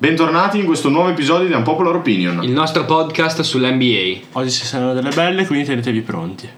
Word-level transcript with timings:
Bentornati 0.00 0.60
in 0.60 0.64
questo 0.64 0.90
nuovo 0.90 1.08
episodio 1.08 1.48
di 1.48 1.54
Unpopular 1.54 1.96
Opinion. 1.96 2.44
Il 2.44 2.52
nostro 2.52 2.84
podcast 2.84 3.40
sull'NBA. 3.40 4.38
Oggi 4.38 4.50
ci 4.52 4.64
saranno 4.64 4.94
delle 4.94 5.10
belle, 5.10 5.44
quindi 5.44 5.64
tenetevi 5.64 6.02
pronti. 6.02 6.48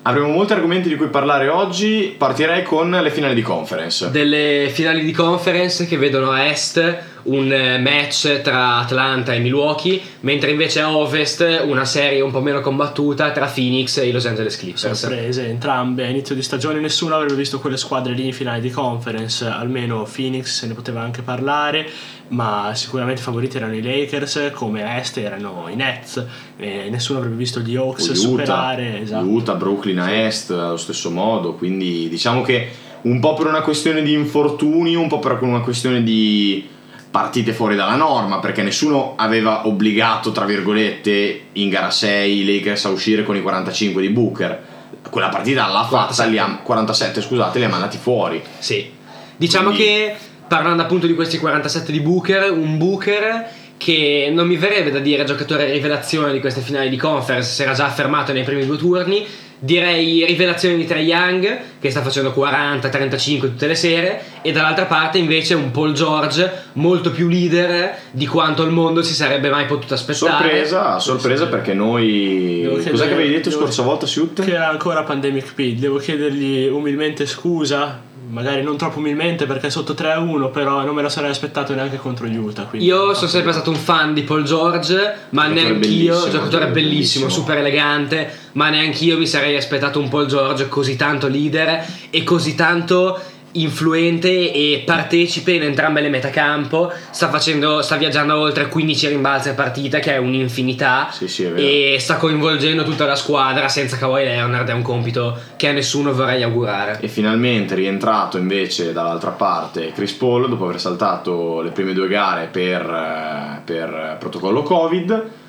Avremo 0.00 0.28
molti 0.28 0.54
argomenti 0.54 0.88
di 0.88 0.96
cui 0.96 1.08
parlare 1.08 1.48
oggi. 1.48 2.14
Partirei 2.16 2.62
con 2.62 2.88
le 2.90 3.10
finali 3.10 3.34
di 3.34 3.42
conference. 3.42 4.10
Delle 4.10 4.70
finali 4.72 5.04
di 5.04 5.12
conference 5.12 5.86
che 5.86 5.98
vedono 5.98 6.30
a 6.30 6.46
est 6.46 6.98
un 7.24 7.52
eh, 7.52 7.78
match 7.78 8.40
tra 8.42 8.78
Atlanta 8.78 9.32
e 9.34 9.38
Milwaukee, 9.38 10.00
mentre 10.20 10.50
invece 10.50 10.80
a 10.80 10.96
ovest 10.96 11.64
una 11.66 11.84
serie 11.84 12.20
un 12.20 12.30
po' 12.30 12.40
meno 12.40 12.60
combattuta 12.60 13.30
tra 13.30 13.46
Phoenix 13.46 13.98
e 13.98 14.08
i 14.08 14.12
Los 14.12 14.26
Angeles 14.26 14.56
Clippers. 14.56 14.90
Sorprese, 14.92 15.46
entrambe. 15.48 16.04
A 16.04 16.08
inizio 16.08 16.34
di 16.34 16.42
stagione 16.42 16.80
nessuno 16.80 17.14
avrebbe 17.14 17.34
visto 17.34 17.60
quelle 17.60 17.76
squadre 17.76 18.12
lì 18.12 18.26
in 18.26 18.32
finale 18.32 18.60
di 18.60 18.70
conference, 18.70 19.46
almeno 19.46 20.06
Phoenix 20.12 20.58
se 20.58 20.66
ne 20.66 20.74
poteva 20.74 21.00
anche 21.00 21.22
parlare, 21.22 21.86
ma 22.28 22.72
sicuramente 22.74 23.20
i 23.20 23.24
favoriti 23.24 23.56
erano 23.56 23.74
i 23.76 23.82
Lakers, 23.82 24.50
come 24.52 24.82
a 24.82 24.98
est 24.98 25.18
erano 25.18 25.66
i 25.70 25.76
Nets, 25.76 26.24
e 26.56 26.88
nessuno 26.90 27.18
avrebbe 27.18 27.36
visto 27.36 27.60
gli 27.60 27.76
Hawks 27.76 28.06
Utah, 28.06 28.14
superare. 28.14 29.00
Esatto. 29.00 29.26
Utah, 29.26 29.54
Brooklyn 29.54 29.98
a 29.98 30.10
est 30.10 30.50
allo 30.50 30.76
stesso 30.76 31.10
modo, 31.10 31.54
quindi 31.54 32.08
diciamo 32.08 32.42
che 32.42 32.90
un 33.02 33.20
po' 33.20 33.34
per 33.34 33.46
una 33.46 33.62
questione 33.62 34.02
di 34.02 34.12
infortuni, 34.12 34.94
un 34.94 35.08
po' 35.08 35.18
per 35.18 35.38
una 35.42 35.60
questione 35.60 36.02
di 36.02 36.68
partite 37.12 37.52
fuori 37.52 37.76
dalla 37.76 37.94
norma, 37.94 38.38
perché 38.40 38.62
nessuno 38.62 39.12
aveva 39.16 39.66
obbligato, 39.68 40.32
tra 40.32 40.46
virgolette, 40.46 41.42
in 41.52 41.68
gara 41.68 41.90
6 41.90 42.38
i 42.38 42.44
Lakers 42.44 42.86
a 42.86 42.88
uscire 42.88 43.22
con 43.22 43.36
i 43.36 43.42
45 43.42 44.00
di 44.00 44.08
Booker. 44.08 44.62
Quella 45.10 45.28
partita 45.28 45.66
l'ha 45.66 45.84
fatta, 45.84 46.24
li 46.24 46.38
ha, 46.38 46.60
47 46.62 47.20
scusate, 47.20 47.58
li 47.58 47.66
ha 47.66 47.68
mandati 47.68 47.98
fuori. 47.98 48.42
Sì. 48.58 48.90
Diciamo 49.36 49.68
Quindi- 49.68 49.84
che 49.84 50.16
parlando 50.48 50.82
appunto 50.82 51.06
di 51.06 51.14
questi 51.14 51.36
47 51.38 51.92
di 51.92 52.00
Booker, 52.00 52.50
un 52.50 52.78
Booker 52.78 53.46
che 53.76 54.30
non 54.32 54.46
mi 54.46 54.56
verrebbe 54.56 54.90
da 54.90 54.98
dire 54.98 55.24
giocatore 55.24 55.70
rivelazione 55.70 56.32
di 56.32 56.40
queste 56.40 56.60
finali 56.62 56.88
di 56.88 56.96
conference, 56.96 57.50
si 57.50 57.62
era 57.62 57.74
già 57.74 57.84
affermato 57.86 58.32
nei 58.32 58.44
primi 58.44 58.64
due 58.64 58.78
turni. 58.78 59.26
Direi 59.64 60.24
rivelazione 60.24 60.74
di 60.74 60.84
Trae 60.84 61.02
Young 61.02 61.60
che 61.78 61.88
sta 61.88 62.02
facendo 62.02 62.32
40, 62.32 62.88
35 62.88 63.48
tutte 63.50 63.68
le 63.68 63.76
sere 63.76 64.20
e 64.42 64.50
dall'altra 64.50 64.86
parte 64.86 65.18
invece 65.18 65.54
un 65.54 65.70
Paul 65.70 65.92
George 65.92 66.50
molto 66.72 67.12
più 67.12 67.28
leader 67.28 67.96
di 68.10 68.26
quanto 68.26 68.64
il 68.64 68.72
mondo 68.72 69.02
si 69.02 69.14
sarebbe 69.14 69.50
mai 69.50 69.66
potuto 69.66 69.94
aspettare. 69.94 70.32
Sorpresa, 70.32 70.98
sorpresa 70.98 71.46
perché 71.46 71.74
noi... 71.74 72.58
Devo 72.62 72.74
Cos'è 72.74 72.88
chiedere- 72.88 73.06
che 73.06 73.14
avevi 73.14 73.30
detto 73.30 73.50
scorsa 73.52 73.82
volta, 73.82 74.04
Siut? 74.04 74.42
Che 74.42 74.52
era 74.52 74.68
ancora 74.68 75.04
Pandemic 75.04 75.54
P, 75.54 75.74
devo 75.78 75.98
chiedergli 75.98 76.66
umilmente 76.66 77.24
scusa, 77.24 78.00
magari 78.32 78.62
non 78.62 78.78
troppo 78.78 78.98
umilmente 78.98 79.44
perché 79.44 79.66
è 79.66 79.70
sotto 79.70 79.92
3-1, 79.92 80.50
però 80.50 80.82
non 80.84 80.94
me 80.94 81.02
lo 81.02 81.10
sarei 81.10 81.30
aspettato 81.30 81.74
neanche 81.74 81.98
contro 81.98 82.26
gli 82.26 82.36
Utah. 82.36 82.62
quindi- 82.64 82.86
Io 82.86 83.12
sono 83.14 83.28
sempre 83.28 83.52
stato 83.52 83.68
un 83.70 83.76
fan 83.76 84.14
di 84.14 84.22
Paul 84.22 84.42
George, 84.44 85.14
ma 85.30 85.46
neanch'io, 85.46 86.14
giocatore 86.30 86.68
bellissimo, 86.68 86.72
bellissimo. 86.72 87.28
super 87.28 87.58
elegante, 87.58 88.38
ma 88.52 88.70
neanch'io 88.70 89.18
mi 89.18 89.26
sarei 89.26 89.54
aspettato 89.56 89.98
un 89.98 90.08
Paul 90.08 90.26
George 90.26 90.68
così 90.68 90.96
tanto 90.96 91.28
leader 91.28 91.84
e 92.08 92.24
così 92.24 92.54
tanto 92.54 93.20
influente 93.52 94.52
e 94.52 94.82
partecipe 94.84 95.52
in 95.52 95.62
entrambe 95.62 96.00
le 96.00 96.08
metacampo. 96.08 96.92
Sta 97.10 97.28
facendo, 97.28 97.82
sta 97.82 97.96
viaggiando 97.96 98.38
oltre 98.38 98.68
15 98.68 99.08
rimbalzi 99.08 99.48
a 99.48 99.54
partita, 99.54 99.98
che 99.98 100.14
è 100.14 100.16
un'infinità. 100.18 101.08
Sì, 101.10 101.28
sì, 101.28 101.44
è. 101.44 101.54
E 101.56 101.96
sta 101.98 102.16
coinvolgendo 102.16 102.84
tutta 102.84 103.04
la 103.04 103.16
squadra 103.16 103.68
senza 103.68 103.96
Kawhi 103.96 104.24
Leonard. 104.24 104.68
È 104.68 104.72
un 104.72 104.82
compito 104.82 105.38
che 105.56 105.68
a 105.68 105.72
nessuno 105.72 106.12
vorrei 106.12 106.42
augurare. 106.42 106.98
E 107.00 107.08
finalmente 107.08 107.74
rientrato 107.74 108.38
invece 108.38 108.92
dall'altra 108.92 109.30
parte 109.30 109.92
Chris 109.92 110.12
Paul 110.12 110.48
dopo 110.48 110.64
aver 110.64 110.80
saltato 110.80 111.60
le 111.60 111.70
prime 111.70 111.92
due 111.92 112.08
gare 112.08 112.48
per, 112.50 112.82
eh, 112.82 113.60
per 113.64 114.16
protocollo 114.18 114.62
Covid. 114.62 115.40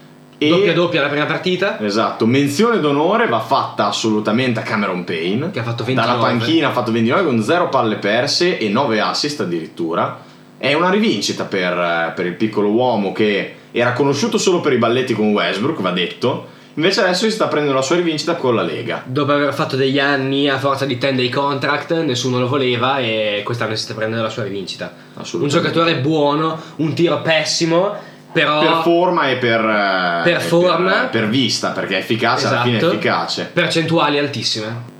E 0.45 0.49
Doppia 0.49 0.73
doppia 0.73 1.01
la 1.01 1.07
prima 1.09 1.25
partita. 1.25 1.79
Esatto, 1.79 2.25
menzione 2.25 2.79
d'onore 2.79 3.27
va 3.27 3.39
fatta 3.39 3.87
assolutamente 3.87 4.59
a 4.59 4.63
Cameron 4.63 5.03
Payne. 5.03 5.51
Che 5.51 5.59
ha 5.59 5.63
fatto 5.63 5.83
29. 5.83 5.93
Dalla 5.93 6.17
panchina 6.17 6.67
ha 6.69 6.71
fatto 6.71 6.91
29 6.91 7.25
con 7.25 7.41
0 7.41 7.69
palle 7.69 7.95
perse 7.95 8.57
e 8.57 8.69
9 8.69 8.99
assist 8.99 9.39
addirittura. 9.41 10.19
È 10.57 10.73
una 10.73 10.89
rivincita 10.89 11.45
per, 11.45 12.13
per 12.15 12.25
il 12.25 12.35
piccolo 12.35 12.69
uomo 12.69 13.11
che 13.11 13.55
era 13.71 13.93
conosciuto 13.93 14.37
solo 14.37 14.61
per 14.61 14.73
i 14.73 14.77
balletti 14.77 15.13
con 15.13 15.31
Westbrook, 15.31 15.81
va 15.81 15.91
detto. 15.91 16.47
Invece 16.75 17.01
adesso 17.01 17.25
si 17.25 17.31
sta 17.31 17.47
prendendo 17.47 17.77
la 17.77 17.83
sua 17.83 17.97
rivincita 17.97 18.35
con 18.35 18.55
la 18.55 18.63
Lega. 18.63 19.03
Dopo 19.05 19.31
aver 19.31 19.53
fatto 19.53 19.75
degli 19.75 19.99
anni 19.99 20.49
a 20.49 20.57
forza 20.57 20.85
di 20.85 20.97
10 20.97 21.15
day 21.15 21.29
contract, 21.29 22.01
nessuno 22.01 22.39
lo 22.39 22.47
voleva 22.47 22.97
e 22.97 23.41
quest'anno 23.45 23.75
si 23.75 23.83
sta 23.83 23.93
prendendo 23.93 24.23
la 24.23 24.31
sua 24.31 24.43
rivincita. 24.43 24.91
Un 25.33 25.47
giocatore 25.47 25.97
buono, 25.97 26.59
un 26.77 26.93
tiro 26.95 27.21
pessimo, 27.21 27.95
però 28.33 28.59
Per 28.59 28.81
forma 28.83 29.29
e 29.29 29.38
per, 29.38 29.59
eh, 29.61 30.21
Per 30.23 30.41
forma. 30.41 30.91
per, 31.11 31.29
vista, 31.29 31.69
perché 31.69 31.95
è 31.95 31.99
efficace, 31.99 32.47
alla 32.47 32.61
fine 32.63 32.73
è 32.75 32.77
Esatto. 32.79 32.94
efficace. 32.94 33.49
percentuali 33.53 34.17
altissime. 34.19 34.91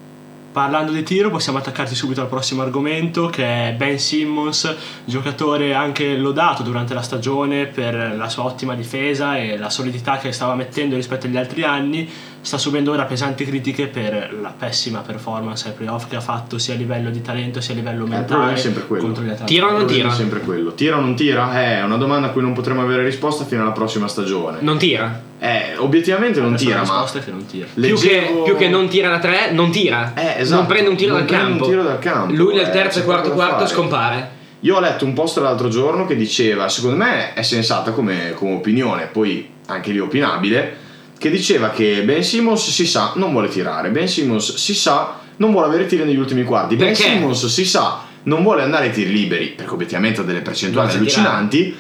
Parlando 0.54 0.92
di 0.92 1.02
tiro 1.02 1.32
possiamo 1.32 1.58
attaccarci 1.58 1.96
subito 1.96 2.22
al 2.22 2.28
prossimo 2.28 2.62
argomento 2.62 3.26
che 3.26 3.70
è 3.70 3.74
Ben 3.76 3.98
Simmons, 3.98 4.76
giocatore 5.04 5.74
anche 5.74 6.16
lodato 6.16 6.62
durante 6.62 6.94
la 6.94 7.02
stagione 7.02 7.66
per 7.66 8.14
la 8.16 8.30
sua 8.30 8.44
ottima 8.44 8.76
difesa 8.76 9.36
e 9.36 9.58
la 9.58 9.72
solidità 9.72 10.18
che 10.20 10.32
stava 10.32 10.54
mettendo 10.54 10.94
rispetto 10.96 11.26
agli 11.26 11.38
altri 11.38 11.64
anni, 11.64 12.08
sta 12.44 12.58
subendo 12.58 12.92
ora 12.92 13.06
pesanti 13.06 13.46
critiche 13.46 13.88
per 13.88 14.36
la 14.42 14.54
pessima 14.56 15.00
performance 15.00 15.68
ai 15.70 15.74
playoff 15.74 16.08
che 16.10 16.18
ha 16.18 16.22
fatto 16.22 16.58
sia 16.58 16.74
a 16.74 16.78
livello 16.78 17.10
di 17.10 17.22
talento 17.22 17.62
sia 17.62 17.74
a 17.74 17.78
livello 17.78 18.06
Eh, 18.06 18.10
mentale 18.10 18.54
è 18.54 18.58
sempre 18.58 18.86
quello. 18.86 19.04
contro 19.04 19.24
gli 19.24 19.28
Atlanta. 19.30 19.46
Tira 19.46 19.68
o 19.68 19.72
non 19.72 19.86
tira? 19.88 20.10
è 20.10 20.12
sempre 20.12 20.40
quello. 20.42 20.74
Tira 20.74 20.98
o 20.98 21.00
non 21.00 21.16
tira? 21.16 21.62
Eh, 21.62 21.78
È 21.80 21.84
una 21.84 21.96
domanda 21.98 22.28
a 22.28 22.30
cui 22.32 22.42
non 22.42 22.54
potremo 22.54 22.82
avere 22.82 23.04
risposta 23.04 23.46
fino 23.46 23.62
alla 23.62 23.72
prossima 23.72 24.08
stagione. 24.08 24.58
Non 24.62 24.78
tira. 24.78 25.22
Eh, 25.40 25.78
obiettivamente 25.78 26.40
non 26.42 26.50
Adesso 26.54 26.66
tira, 26.66 26.76
la 26.82 26.86
ma 26.86 26.92
risposta 26.92 27.20
è 27.20 27.24
che 27.24 27.32
non 27.32 27.46
tira. 27.46 27.66
Più, 27.74 27.82
che, 27.82 27.90
leggevo- 27.90 28.44
più 28.44 28.56
che 28.58 28.68
non 28.70 28.88
tira 28.90 29.10
da 29.10 29.20
3, 29.20 29.52
non 29.52 29.72
tira. 29.72 30.14
Eh, 30.14 30.42
esatto. 30.42 30.60
Non 30.62 30.66
prende 30.68 30.90
un 30.90 30.96
tiro, 30.98 31.12
Non 31.14 31.20
dal, 31.20 31.28
prende 31.28 31.46
un 31.46 31.52
campo. 31.58 31.66
tiro 31.70 31.84
dal 31.84 32.00
campo. 32.00 32.34
Lui 32.34 32.56
nel 32.56 32.68
Eh, 32.68 32.72
terzo 32.72 33.00
e 33.00 33.04
quarto 33.04 33.32
quarto 33.32 33.66
scompare. 33.68 34.30
Io 34.60 34.76
ho 34.76 34.80
letto 34.80 35.06
un 35.06 35.14
post 35.14 35.40
l'altro 35.40 35.68
giorno 35.70 36.06
che 36.06 36.16
diceva, 36.16 36.68
secondo 36.70 36.98
me 36.98 37.34
è 37.34 37.42
sensata 37.42 37.92
come, 37.92 38.32
come 38.36 38.54
opinione, 38.56 39.08
poi 39.08 39.50
anche 39.68 39.92
lì 39.92 40.00
opinabile, 40.00 40.78
che 41.24 41.30
diceva 41.30 41.70
che 41.70 42.04
Ben 42.04 42.22
Simmons 42.22 42.70
si 42.70 42.86
sa 42.86 43.14
non 43.16 43.32
vuole 43.32 43.48
tirare, 43.48 43.92
Ben 43.92 44.10
Simmons 44.10 44.56
si 44.56 44.76
sa 44.76 45.22
non 45.38 45.52
vuole 45.52 45.68
avere 45.68 45.86
tiri 45.86 46.04
negli 46.04 46.18
ultimi 46.18 46.44
quarti, 46.44 46.76
Ben 46.76 46.90
Perché? 46.92 47.12
Simmons 47.12 47.46
si 47.46 47.64
sa 47.64 48.02
non 48.24 48.44
vuole 48.44 48.62
andare 48.62 48.88
ai 48.88 48.92
tiri 48.92 49.10
liberi, 49.10 49.54
perché 49.56 49.72
obiettivamente 49.72 50.20
ha 50.20 50.26
delle 50.26 50.42
percentuali 50.42 50.90
tirare. 50.90 51.06
allucinanti, 51.06 51.76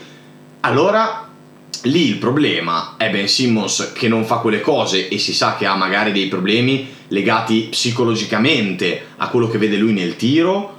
allora 0.61 1.27
lì 1.81 2.07
il 2.07 2.15
problema 2.19 2.93
è 2.95 3.09
Ben 3.09 3.27
Simmons 3.27 3.91
che 3.93 4.07
non 4.07 4.23
fa 4.23 4.37
quelle 4.37 4.61
cose 4.61 5.09
e 5.09 5.17
si 5.17 5.33
sa 5.33 5.57
che 5.57 5.65
ha 5.65 5.75
magari 5.75 6.13
dei 6.13 6.29
problemi 6.29 6.87
legati 7.09 7.67
psicologicamente 7.69 9.07
a 9.17 9.27
quello 9.27 9.49
che 9.49 9.57
vede 9.57 9.75
lui 9.75 9.91
nel 9.91 10.15
tiro 10.15 10.77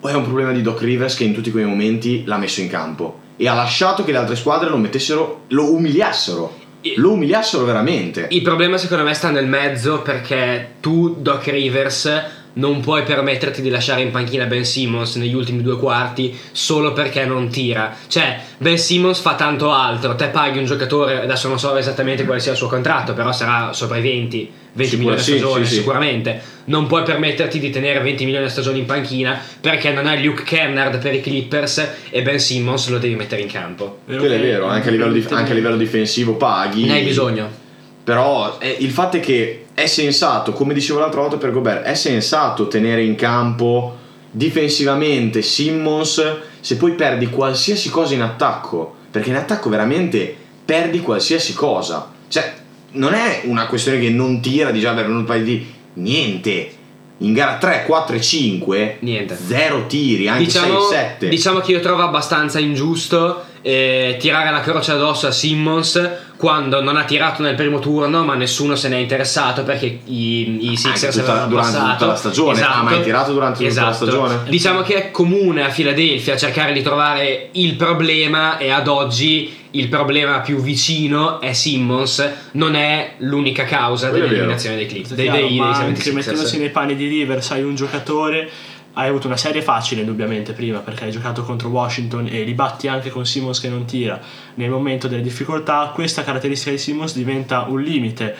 o 0.00 0.06
è 0.06 0.12
un 0.12 0.24
problema 0.24 0.52
di 0.52 0.60
Doc 0.60 0.82
Rivers 0.82 1.14
che 1.14 1.24
in 1.24 1.32
tutti 1.32 1.50
quei 1.50 1.64
momenti 1.64 2.24
l'ha 2.26 2.36
messo 2.36 2.60
in 2.60 2.68
campo 2.68 3.20
e 3.38 3.48
ha 3.48 3.54
lasciato 3.54 4.04
che 4.04 4.12
le 4.12 4.18
altre 4.18 4.36
squadre 4.36 4.68
lo 4.68 4.76
mettessero, 4.76 5.44
lo 5.48 5.72
umiliassero, 5.72 6.60
lo 6.96 7.12
umiliassero 7.12 7.64
veramente. 7.64 8.26
Il 8.30 8.42
problema 8.42 8.76
secondo 8.76 9.04
me 9.04 9.14
sta 9.14 9.30
nel 9.30 9.46
mezzo 9.46 10.00
perché 10.00 10.74
tu, 10.80 11.16
Doc 11.18 11.46
Rivers, 11.46 12.40
non 12.54 12.80
puoi 12.80 13.02
permetterti 13.02 13.62
di 13.62 13.70
lasciare 13.70 14.02
in 14.02 14.10
panchina 14.10 14.44
Ben 14.44 14.64
Simmons 14.64 15.16
negli 15.16 15.34
ultimi 15.34 15.62
due 15.62 15.78
quarti 15.78 16.38
solo 16.52 16.92
perché 16.92 17.24
non 17.24 17.48
tira. 17.48 17.94
Cioè, 18.06 18.40
Ben 18.58 18.78
Simmons 18.78 19.20
fa 19.20 19.34
tanto 19.34 19.70
altro. 19.72 20.14
Te 20.14 20.28
paghi 20.28 20.58
un 20.58 20.66
giocatore, 20.66 21.22
adesso 21.22 21.48
non 21.48 21.58
so 21.58 21.74
esattamente 21.76 22.24
quale 22.24 22.40
sia 22.40 22.52
il 22.52 22.58
suo 22.58 22.68
contratto, 22.68 23.14
però 23.14 23.32
sarà 23.32 23.72
sopra 23.72 23.96
i 23.96 24.02
20, 24.02 24.52
20 24.72 24.96
Sicura- 24.96 25.14
milioni 25.14 25.14
a 25.14 25.22
stagione 25.22 25.64
sì, 25.64 25.70
sì. 25.70 25.78
sicuramente. 25.78 26.42
Non 26.64 26.86
puoi 26.86 27.02
permetterti 27.02 27.58
di 27.58 27.70
tenere 27.70 28.00
20 28.00 28.24
milioni 28.24 28.46
a 28.46 28.48
stagione 28.48 28.78
in 28.78 28.86
panchina 28.86 29.40
perché 29.60 29.90
non 29.90 30.06
hai 30.06 30.22
Luke 30.22 30.44
Kennard 30.44 30.98
per 30.98 31.14
i 31.14 31.20
Clippers 31.20 31.88
e 32.10 32.22
Ben 32.22 32.38
Simmons 32.38 32.88
lo 32.88 32.98
devi 32.98 33.14
mettere 33.14 33.42
in 33.42 33.48
campo. 33.48 33.98
Quello 34.04 34.24
è 34.24 34.40
vero, 34.40 34.66
anche 34.66 34.88
a 34.88 34.90
livello, 34.92 35.12
dif- 35.12 35.32
anche 35.32 35.52
a 35.52 35.54
livello 35.54 35.76
difensivo 35.76 36.34
paghi. 36.34 36.84
Ne 36.84 36.92
hai 36.92 37.04
bisogno. 37.04 37.60
Però 38.04 38.58
eh, 38.60 38.76
il 38.80 38.90
fatto 38.90 39.16
è 39.16 39.20
che 39.20 39.66
è 39.74 39.86
sensato, 39.86 40.52
come 40.52 40.74
dicevo 40.74 40.98
l'altra 40.98 41.20
volta 41.20 41.36
per 41.36 41.52
Gobert, 41.52 41.84
è 41.84 41.94
sensato 41.94 42.68
tenere 42.68 43.02
in 43.02 43.14
campo 43.14 43.98
difensivamente 44.30 45.42
Simmons 45.42 46.36
se 46.60 46.76
poi 46.76 46.92
perdi 46.92 47.26
qualsiasi 47.28 47.90
cosa 47.90 48.14
in 48.14 48.22
attacco, 48.22 48.94
perché 49.10 49.30
in 49.30 49.36
attacco 49.36 49.68
veramente 49.68 50.34
perdi 50.64 51.00
qualsiasi 51.00 51.54
cosa. 51.54 52.10
Cioè, 52.28 52.52
non 52.92 53.14
è 53.14 53.42
una 53.44 53.66
questione 53.66 53.98
che 53.98 54.10
non 54.10 54.40
tira 54.40 54.70
di 54.70 54.80
già 54.80 54.92
per 54.92 55.08
un 55.08 55.24
paio 55.24 55.44
di 55.44 55.66
niente. 55.94 56.72
In 57.18 57.32
gara 57.34 57.56
3, 57.56 57.84
4 57.86 58.16
e 58.16 58.20
5 58.20 58.96
Niente. 59.00 59.36
zero 59.46 59.86
tiri, 59.86 60.26
anche 60.26 60.44
diciamo, 60.44 60.80
6 60.80 60.98
7. 60.98 61.28
diciamo 61.28 61.60
che 61.60 61.70
io 61.70 61.80
trovo 61.80 62.02
abbastanza 62.02 62.58
ingiusto 62.58 63.44
eh, 63.62 64.16
tirare 64.18 64.50
la 64.50 64.60
croce 64.60 64.92
addosso 64.92 65.28
a 65.28 65.30
Simmons 65.30 66.10
quando 66.36 66.82
non 66.82 66.96
ha 66.96 67.04
tirato 67.04 67.42
nel 67.42 67.54
primo 67.54 67.78
turno 67.78 68.24
ma 68.24 68.34
nessuno 68.34 68.74
se 68.74 68.88
ne 68.88 68.96
è 68.96 68.98
interessato 68.98 69.62
perché 69.62 69.86
i, 70.04 70.72
i 70.72 70.76
Sixers 70.76 71.14
tutta- 71.16 71.30
avevano 71.30 71.48
durante 71.50 71.72
passato 71.76 71.92
tutta 71.92 72.06
la 72.06 72.16
stagione. 72.16 72.52
esatto, 72.58 72.78
Ah, 72.78 72.82
ma 72.82 72.90
hai 72.90 73.02
tirato 73.02 73.32
durante 73.32 73.64
tutta 73.68 73.80
la 73.82 73.88
esatto. 73.90 74.04
stagione? 74.10 74.38
diciamo 74.48 74.82
che 74.82 74.94
è 74.94 75.10
comune 75.12 75.64
a 75.64 75.68
Philadelphia 75.68 76.36
cercare 76.36 76.72
di 76.72 76.82
trovare 76.82 77.48
il 77.52 77.74
problema 77.76 78.58
e 78.58 78.70
ad 78.70 78.88
oggi 78.88 79.60
il 79.74 79.88
problema 79.88 80.40
più 80.40 80.56
vicino 80.60 81.40
è 81.40 81.52
Simmons 81.52 82.28
non 82.52 82.74
è 82.74 83.14
l'unica 83.18 83.64
causa 83.64 84.10
dell'eliminazione 84.10 84.74
dei 84.76 84.86
Clips 84.86 85.14
dei, 85.14 85.30
dei, 85.30 85.48
dei 85.48 85.58
anche 85.60 86.00
76ers. 86.02 86.12
mettendosi 86.14 86.58
nei 86.58 86.70
panni 86.70 86.96
di 86.96 87.06
Rivers 87.06 87.52
hai 87.52 87.62
un 87.62 87.76
giocatore 87.76 88.50
hai 88.94 89.08
avuto 89.08 89.26
una 89.26 89.36
serie 89.36 89.62
facile 89.62 90.02
indubbiamente 90.02 90.52
prima 90.52 90.80
perché 90.80 91.04
hai 91.04 91.10
giocato 91.10 91.42
contro 91.44 91.68
Washington 91.68 92.28
e 92.30 92.42
li 92.42 92.52
batti 92.52 92.88
anche 92.88 93.10
con 93.10 93.24
Simmons 93.24 93.60
che 93.60 93.68
non 93.68 93.84
tira. 93.84 94.20
Nel 94.54 94.70
momento 94.70 95.08
delle 95.08 95.22
difficoltà 95.22 95.90
questa 95.94 96.22
caratteristica 96.22 96.70
di 96.70 96.78
Simmons 96.78 97.14
diventa 97.14 97.62
un 97.68 97.80
limite. 97.80 98.34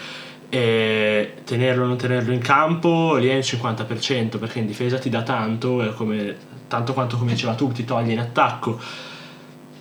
E 0.49 1.37
tenerlo 1.45 1.85
o 1.85 1.87
non 1.87 1.97
tenerlo 1.97 2.31
in 2.31 2.41
campo 2.41 3.17
lì 3.17 3.29
è 3.29 3.33
il 3.33 3.43
50% 3.43 4.39
perché 4.39 4.59
in 4.59 4.67
difesa 4.67 4.99
ti 4.99 5.09
dà 5.09 5.23
tanto 5.23 5.95
come, 5.97 6.37
tanto 6.69 6.93
quanto 6.93 7.17
come 7.17 7.33
diceva 7.33 7.55
tu 7.55 7.73
ti 7.73 7.87
toglie 7.87 8.13
in 8.13 8.19
attacco 8.19 8.79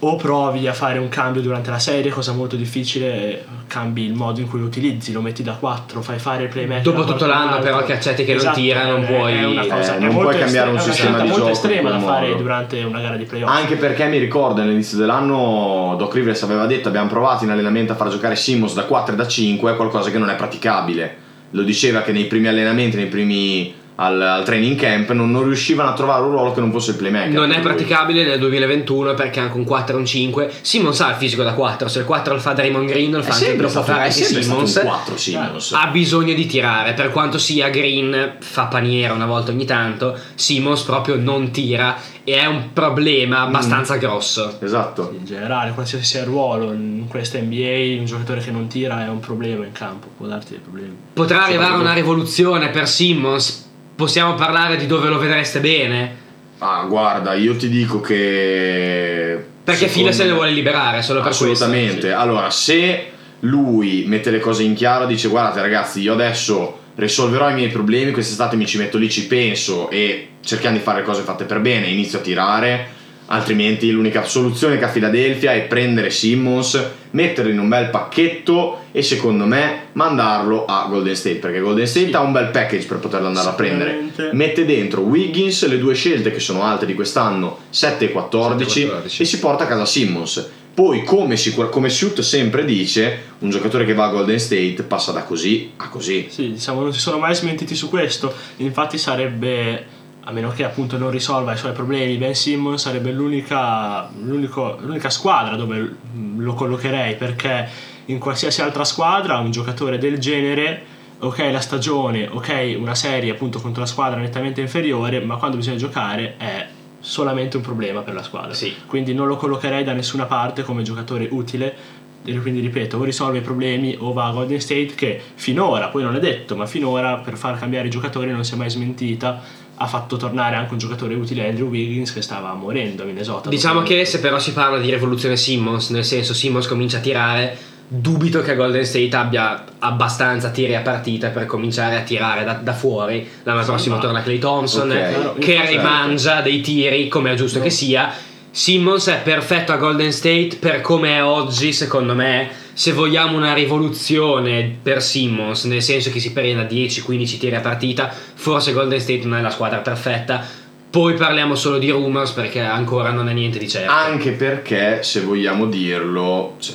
o 0.03 0.15
provi 0.15 0.68
a 0.68 0.74
fare 0.74 0.98
un 0.98 1.09
cambio 1.09 1.42
durante 1.42 1.69
la 1.69 1.77
serie, 1.77 2.09
cosa 2.09 2.31
molto 2.33 2.56
difficile, 2.56 3.45
cambi 3.68 4.03
il 4.03 4.13
modo 4.13 4.39
in 4.39 4.48
cui 4.50 4.59
lo 4.59 4.65
utilizzi, 4.65 5.12
lo 5.12 5.21
metti 5.21 5.44
da 5.44 5.53
4, 5.53 6.01
fai 6.01 6.18
fare 6.18 6.44
il 6.44 6.50
playmaker. 6.50 6.81
Dopo 6.81 7.03
tutto 7.03 7.27
l'anno, 7.27 7.56
altro. 7.57 7.62
però, 7.71 7.83
che 7.83 7.94
accetti 7.94 8.25
che 8.25 8.33
Esatto, 8.33 8.59
tira, 8.59 8.86
non 8.88 9.03
è- 9.03 9.06
puoi- 9.06 9.33
È 9.33 9.44
una 9.45 9.62
cosa 9.68 9.94
Eh, 9.94 9.98
è 9.98 10.00
non 10.00 10.09
molto 10.13 10.30
puoi 10.30 10.39
cambiare 10.42 10.69
un 10.71 10.75
estre- 10.77 10.92
è 10.92 10.95
una 10.95 11.03
sistema 11.03 11.18
di 11.21 11.30
molto 11.30 11.36
gioco 11.36 11.45
in 11.48 11.51
estrema 11.56 11.89
da 11.92 11.95
quel 11.98 12.07
fare 12.09 12.27
modo. 12.30 12.42
durante 12.42 12.83
una 12.83 13.00
gara 13.00 13.15
di 13.15 13.24
playoff. 13.25 13.50
Anche 13.50 13.75
perché 13.75 14.06
mi 14.07 14.18
ricordo 14.18 14.62
all'inizio 14.62 14.98
dell'anno 14.98 15.95
Doc 16.00 16.13
Rivers 16.15 16.42
aveva 16.44 16.65
detto 16.65 16.88
abbiamo 16.88 17.07
provato 17.07 17.44
in 17.44 17.51
allenamento 17.51 17.94
a 17.94 17.95
far 17.95 18.09
giocare 18.09 18.36
Simmons 18.36 18.74
da 18.74 18.86
4 18.86 19.13
e 19.13 19.18
da 19.18 19.27
5, 19.27 19.71
è 19.71 19.75
qualcosa 19.75 20.09
che 20.09 20.18
non 20.18 20.30
è 20.31 20.36
praticabile. 20.36 21.15
Lo 21.51 21.62
diceva 21.62 22.01
che 22.01 22.12
nei 22.12 22.25
primi 22.25 22.48
allenamenti, 22.48 22.95
nei 22.98 23.07
primi 23.07 23.74
al, 24.01 24.19
al 24.21 24.44
training 24.44 24.77
camp 24.77 25.12
non, 25.12 25.30
non 25.31 25.44
riuscivano 25.44 25.89
a 25.89 25.94
trovare 25.94 26.24
un 26.24 26.31
ruolo 26.31 26.53
che 26.53 26.59
non 26.59 26.71
fosse 26.71 26.92
il 26.92 26.98
playmaker. 26.98 27.31
non 27.31 27.51
è 27.51 27.56
lui. 27.56 27.63
praticabile 27.63 28.24
nel 28.24 28.39
2021 28.39 29.13
perché 29.13 29.39
anche 29.39 29.57
un 29.57 29.63
4 29.63 29.95
e 29.95 30.00
un 30.00 30.06
5 30.06 30.51
Simmons 30.62 31.00
ha 31.01 31.09
il 31.09 31.15
fisico 31.15 31.44
da 31.44 31.53
4 31.53 31.88
se 31.88 32.00
il 32.00 32.06
4 32.06 32.33
lo 32.33 32.39
fa 32.39 32.53
Draymond 32.53 32.88
Green 32.88 33.12
lo 33.12 33.21
fa 33.21 33.33
anche, 33.33 33.45
sempre 33.45 33.62
lo 33.63 33.69
stato, 33.69 33.86
fare 33.86 34.03
anche 34.09 34.45
un 34.48 34.71
4 34.83 35.18
Simmons. 35.18 35.71
ha 35.74 35.88
bisogno 35.88 36.33
di 36.33 36.45
tirare 36.45 36.94
per 36.94 37.12
quanto 37.12 37.38
sia 37.38 37.69
Green 37.69 38.38
fa 38.39 38.65
paniera 38.65 39.13
una 39.13 39.25
volta 39.27 39.51
ogni 39.51 39.65
tanto 39.65 40.18
Simmons 40.36 40.81
proprio 40.81 41.15
non 41.15 41.51
tira 41.51 41.95
e 42.24 42.36
è 42.36 42.45
un 42.45 42.71
problema 42.74 43.42
abbastanza 43.42 43.95
grosso 43.95 44.57
Esatto. 44.62 45.13
In 45.18 45.25
generale, 45.25 45.71
qualsiasi 45.71 46.06
sia 46.06 46.19
il 46.21 46.27
ruolo, 46.27 46.71
in 46.71 47.06
questa 47.07 47.39
NBA 47.39 47.98
un 48.00 48.06
giocatore 48.06 48.42
che 48.42 48.51
non 48.51 48.68
tira 48.68 49.03
è 49.03 49.09
un 49.09 49.19
problema 49.19 49.65
in 49.65 49.71
campo, 49.71 50.07
può 50.18 50.27
darti 50.27 50.51
dei 50.51 50.59
problemi. 50.59 50.95
potrà 51.13 51.44
arrivare 51.44 51.69
Soprattutto- 51.71 51.81
una 51.83 51.94
rivoluzione 51.94 52.69
per 52.69 52.88
Simmons 52.88 53.60
possiamo 54.01 54.33
parlare 54.33 54.77
di 54.77 54.88
dove 54.88 55.09
lo 55.09 55.19
vedreste 55.19 55.59
bene 55.59 56.18
Ah, 56.63 56.86
guarda, 56.88 57.33
io 57.33 57.56
ti 57.56 57.69
dico 57.69 58.01
che. 58.01 59.44
perché 59.63 59.88
Fila 59.88 60.12
se 60.12 60.25
ne 60.25 60.31
vuole 60.33 60.51
liberare 60.51 61.01
solo 61.01 61.21
per 61.21 61.30
questo 61.36 61.45
Assolutamente. 61.45 62.12
Allora, 62.12 62.51
se 62.51 63.12
lui 63.39 64.03
mette 64.06 64.30
le 64.30 64.39
cose 64.39 64.62
in 64.62 64.75
chiaro, 64.75 65.07
dice: 65.07 65.27
Guardate, 65.27 65.59
ragazzi, 65.59 66.01
io 66.01 66.13
adesso 66.13 66.80
risolverò 66.95 67.50
i 67.50 67.56
miei 67.56 67.69
problemi. 67.69 68.12
Quest'estate 68.12 68.56
mi 68.57 68.68
ci 68.68 68.77
metto 68.77 69.00
lì, 69.00 69.09
ci 69.09 69.25
penso 69.25 69.89
e 69.89 70.33
cerchiamo 70.44 70.77
di 70.77 70.83
fare 70.83 71.00
le 71.00 71.06
cose 71.06 71.24
fatte 71.24 71.45
per 71.45 71.62
bene. 71.62 71.88
Inizio 71.88 72.19
a 72.19 72.21
tirare. 72.21 72.88
Altrimenti, 73.33 73.89
l'unica 73.91 74.23
soluzione 74.23 74.77
che 74.77 74.83
ha 74.83 74.89
Philadelphia 74.89 75.53
è 75.53 75.61
prendere 75.61 76.09
Simmons, 76.09 76.83
metterlo 77.11 77.49
in 77.49 77.59
un 77.59 77.69
bel 77.69 77.89
pacchetto 77.89 78.79
e 78.91 79.01
secondo 79.01 79.45
me 79.45 79.83
mandarlo 79.93 80.65
a 80.65 80.85
Golden 80.89 81.15
State. 81.15 81.37
Perché 81.37 81.59
Golden 81.59 81.87
State 81.87 82.07
Sì. 82.07 82.13
ha 82.13 82.19
un 82.19 82.33
bel 82.33 82.47
package 82.49 82.85
per 82.85 82.97
poterlo 82.97 83.27
andare 83.27 83.47
a 83.47 83.53
prendere. 83.53 84.09
Mette 84.33 84.65
dentro 84.65 85.01
Wiggins, 85.01 85.65
le 85.67 85.79
due 85.79 85.93
scelte 85.95 86.31
che 86.31 86.41
sono 86.41 86.63
alte 86.63 86.85
di 86.85 86.93
quest'anno, 86.93 87.59
7 87.69 88.05
e 88.05 88.11
14, 88.11 88.69
7 88.69 88.81
e 88.81 88.85
14. 88.89 89.21
e 89.21 89.25
si 89.25 89.39
porta 89.39 89.63
a 89.63 89.67
casa 89.67 89.85
Simmons. 89.85 90.49
Poi, 90.73 91.03
come, 91.03 91.35
sicur- 91.37 91.69
come 91.69 91.89
Shoot 91.89 92.19
sempre 92.21 92.65
dice, 92.65 93.19
un 93.39 93.49
giocatore 93.49 93.85
che 93.85 93.93
va 93.93 94.05
a 94.05 94.09
Golden 94.09 94.39
State 94.39 94.83
passa 94.87 95.11
da 95.11 95.23
così 95.23 95.71
a 95.77 95.87
così. 95.89 96.27
Sì, 96.29 96.51
diciamo, 96.51 96.81
non 96.81 96.93
si 96.93 96.99
sono 96.99 97.17
mai 97.17 97.33
smentiti 97.35 97.75
su 97.75 97.87
questo. 97.89 98.33
Infatti 98.57 98.97
sarebbe, 98.97 99.85
a 100.23 100.31
meno 100.31 100.50
che 100.51 100.63
appunto 100.63 100.97
non 100.97 101.09
risolva 101.09 101.53
i 101.53 101.57
suoi 101.57 101.71
problemi, 101.71 102.18
Ben 102.18 102.35
Simmons 102.35 102.81
sarebbe 102.81 103.12
l'unica, 103.12 104.09
l'unico- 104.21 104.77
l'unica 104.79 105.09
squadra 105.09 105.56
dove 105.56 105.95
lo 106.38 106.53
collocherei 106.53 107.15
perché 107.15 107.68
in 108.06 108.19
qualsiasi 108.19 108.62
altra 108.62 108.83
squadra 108.83 109.38
un 109.38 109.51
giocatore 109.51 109.97
del 109.97 110.19
genere, 110.19 110.83
ok 111.19 111.50
la 111.51 111.59
stagione, 111.59 112.27
ok 112.29 112.75
una 112.77 112.95
serie 112.95 113.31
appunto 113.31 113.59
contro 113.59 113.81
la 113.81 113.88
squadra 113.88 114.19
nettamente 114.19 114.62
inferiore, 114.62 115.21
ma 115.21 115.38
quando 115.38 115.57
bisogna 115.57 115.77
giocare 115.77 116.35
è 116.38 116.67
solamente 117.00 117.57
un 117.57 117.63
problema 117.63 118.01
per 118.01 118.13
la 118.13 118.24
squadra. 118.24 118.53
Sì. 118.53 118.74
Quindi 118.85 119.13
non 119.13 119.27
lo 119.27 119.35
collocherei 119.35 119.83
da 119.83 119.94
nessuna 119.94 120.25
parte 120.25 120.63
come 120.63 120.83
giocatore 120.83 121.27
utile. 121.31 122.00
E 122.24 122.39
Quindi 122.39 122.59
ripeto, 122.59 122.97
o 122.97 123.03
risolve 123.03 123.39
i 123.39 123.41
problemi 123.41 123.95
o 123.97 124.13
va 124.13 124.27
a 124.27 124.31
Golden 124.31 124.62
State 124.62 124.94
che 124.94 125.19
finora, 125.33 125.88
poi 125.88 126.03
non 126.03 126.15
è 126.15 126.19
detto, 126.19 126.56
ma 126.56 126.67
finora 126.67 127.15
per 127.15 127.35
far 127.35 127.57
cambiare 127.57 127.88
i 127.88 127.89
giocatori 127.89 128.29
non 128.29 128.45
si 128.45 128.53
è 128.53 128.57
mai 128.57 128.69
smentita. 128.69 129.41
Ha 129.81 129.87
fatto 129.87 130.15
tornare 130.15 130.55
anche 130.55 130.73
un 130.73 130.77
giocatore 130.77 131.15
utile 131.15 131.47
Andrew 131.47 131.67
Wiggins 131.67 132.13
che 132.13 132.21
stava 132.21 132.53
morendo 132.53 133.01
a 133.01 133.05
Minnesota. 133.07 133.49
Diciamo 133.49 133.81
che 133.81 134.05
se 134.05 134.19
però 134.19 134.37
si 134.37 134.53
parla 134.53 134.77
di 134.77 134.91
rivoluzione 134.91 135.35
Simmons, 135.35 135.89
nel 135.89 136.05
senso 136.05 136.35
Simmons 136.35 136.67
comincia 136.67 136.97
a 136.97 136.99
tirare, 137.01 137.57
dubito 137.87 138.41
che 138.43 138.55
Golden 138.55 138.85
State 138.85 139.15
abbia 139.15 139.63
abbastanza 139.79 140.49
tiri 140.51 140.75
a 140.75 140.81
partita 140.81 141.29
per 141.29 141.47
cominciare 141.47 141.97
a 141.97 142.01
tirare 142.01 142.43
da, 142.43 142.53
da 142.53 142.73
fuori. 142.73 143.27
L'anno 143.41 143.63
prossimo 143.63 143.95
ma- 143.95 144.01
torna 144.01 144.21
Clay 144.21 144.37
Thompson, 144.37 144.91
Ok, 144.91 144.97
Chiaro, 145.09 145.33
che 145.39 145.53
certo. 145.55 145.71
rimangia 145.71 146.41
dei 146.41 146.61
tiri 146.61 147.07
come 147.07 147.31
è 147.31 147.35
giusto 147.35 147.57
No. 147.57 147.63
che 147.63 147.69
sia. 147.71 148.13
Simmons 148.51 149.07
è 149.07 149.21
perfetto 149.23 149.71
a 149.71 149.77
Golden 149.77 150.11
State 150.11 150.57
per 150.59 150.81
come 150.81 151.15
è 151.15 151.23
oggi, 151.23 151.73
secondo 151.73 152.13
me. 152.13 152.49
Se 152.81 152.93
vogliamo 152.93 153.37
una 153.37 153.53
rivoluzione 153.53 154.75
per 154.81 155.03
Simmons, 155.03 155.65
nel 155.65 155.83
senso 155.83 156.09
che 156.09 156.19
si 156.19 156.33
prenda 156.33 156.63
10-15 156.63 157.37
tiri 157.37 157.55
a 157.55 157.59
partita, 157.59 158.09
forse 158.09 158.73
Golden 158.73 158.99
State 158.99 159.21
non 159.25 159.37
è 159.37 159.41
la 159.43 159.51
squadra 159.51 159.77
perfetta. 159.81 160.43
Poi 160.89 161.13
parliamo 161.13 161.53
solo 161.53 161.77
di 161.77 161.91
rumors 161.91 162.31
perché 162.31 162.59
ancora 162.59 163.11
non 163.11 163.29
è 163.29 163.33
niente 163.33 163.59
di 163.59 163.69
certo. 163.69 163.91
Anche 163.91 164.31
perché, 164.31 165.03
se 165.03 165.21
vogliamo 165.21 165.67
dirlo, 165.67 166.55
cioè, 166.57 166.73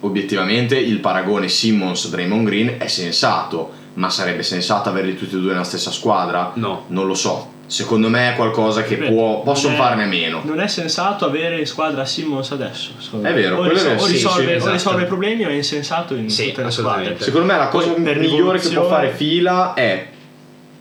obiettivamente 0.00 0.76
il 0.76 0.98
paragone 0.98 1.48
Simmons-Draymond 1.48 2.46
Green 2.46 2.74
è 2.76 2.88
sensato, 2.88 3.70
ma 3.94 4.10
sarebbe 4.10 4.42
sensato 4.42 4.90
averli 4.90 5.16
tutti 5.16 5.36
e 5.36 5.38
due 5.38 5.52
nella 5.52 5.64
stessa 5.64 5.90
squadra? 5.90 6.52
No. 6.56 6.84
Non 6.88 7.06
lo 7.06 7.14
so. 7.14 7.52
Secondo 7.68 8.08
me 8.08 8.32
è 8.32 8.34
qualcosa 8.34 8.82
che 8.82 8.96
può, 8.96 9.42
possono 9.42 9.74
è- 9.74 9.76
farne 9.76 10.04
a 10.04 10.06
meno. 10.06 10.40
Non 10.42 10.58
è 10.58 10.66
sensato 10.68 11.26
avere 11.26 11.58
in 11.58 11.66
squadra 11.66 12.04
Simmons 12.06 12.50
adesso. 12.50 12.92
È 13.22 13.32
vero, 13.32 13.56
o, 13.56 13.58
quello 13.58 13.72
è 13.72 13.74
risol- 13.74 13.88
vero, 13.90 14.02
o 14.02 14.06
sì, 14.06 14.12
risolve, 14.12 14.42
sì, 14.42 14.48
o 14.48 14.54
esatto. 14.56 14.72
risolve 14.72 15.02
i 15.02 15.06
problemi 15.06 15.44
o 15.44 15.48
è 15.48 15.52
insensato 15.52 16.14
in 16.14 16.30
Sì, 16.30 16.48
tutte 16.48 16.64
le 16.64 16.70
squadre. 16.70 17.16
Secondo 17.18 17.46
me 17.46 17.56
la 17.58 17.68
cosa 17.68 17.90
Poi, 17.90 18.00
migliore 18.00 18.58
che 18.58 18.68
può 18.70 18.88
fare 18.88 19.10
fila 19.10 19.74
è 19.74 20.06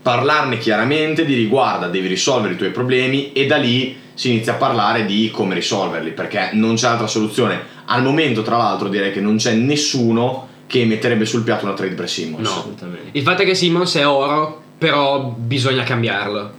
parlarne 0.01 0.57
chiaramente, 0.57 1.25
di 1.25 1.33
riguarda, 1.35 1.87
devi 1.87 2.07
risolvere 2.07 2.53
i 2.53 2.57
tuoi 2.57 2.71
problemi 2.71 3.33
e 3.33 3.45
da 3.45 3.57
lì 3.57 3.99
si 4.13 4.29
inizia 4.29 4.53
a 4.53 4.55
parlare 4.55 5.05
di 5.05 5.29
come 5.29 5.53
risolverli, 5.53 6.11
perché 6.11 6.51
non 6.53 6.75
c'è 6.75 6.87
altra 6.87 7.07
soluzione. 7.07 7.75
Al 7.87 8.01
momento, 8.01 8.41
tra 8.41 8.55
l'altro, 8.57 8.87
direi 8.87 9.11
che 9.11 9.19
non 9.19 9.35
c'è 9.35 9.53
nessuno 9.53 10.47
che 10.67 10.85
metterebbe 10.85 11.25
sul 11.25 11.43
piatto 11.43 11.65
una 11.65 11.73
trade 11.73 11.95
per 11.95 12.09
Simmons. 12.09 12.43
No. 12.47 12.59
Assolutamente. 12.59 13.09
Il 13.11 13.23
fatto 13.23 13.41
è 13.41 13.45
che 13.45 13.55
Simmons 13.55 13.95
è 13.95 14.07
oro, 14.07 14.61
però 14.77 15.23
bisogna 15.23 15.83
cambiarlo. 15.83 16.56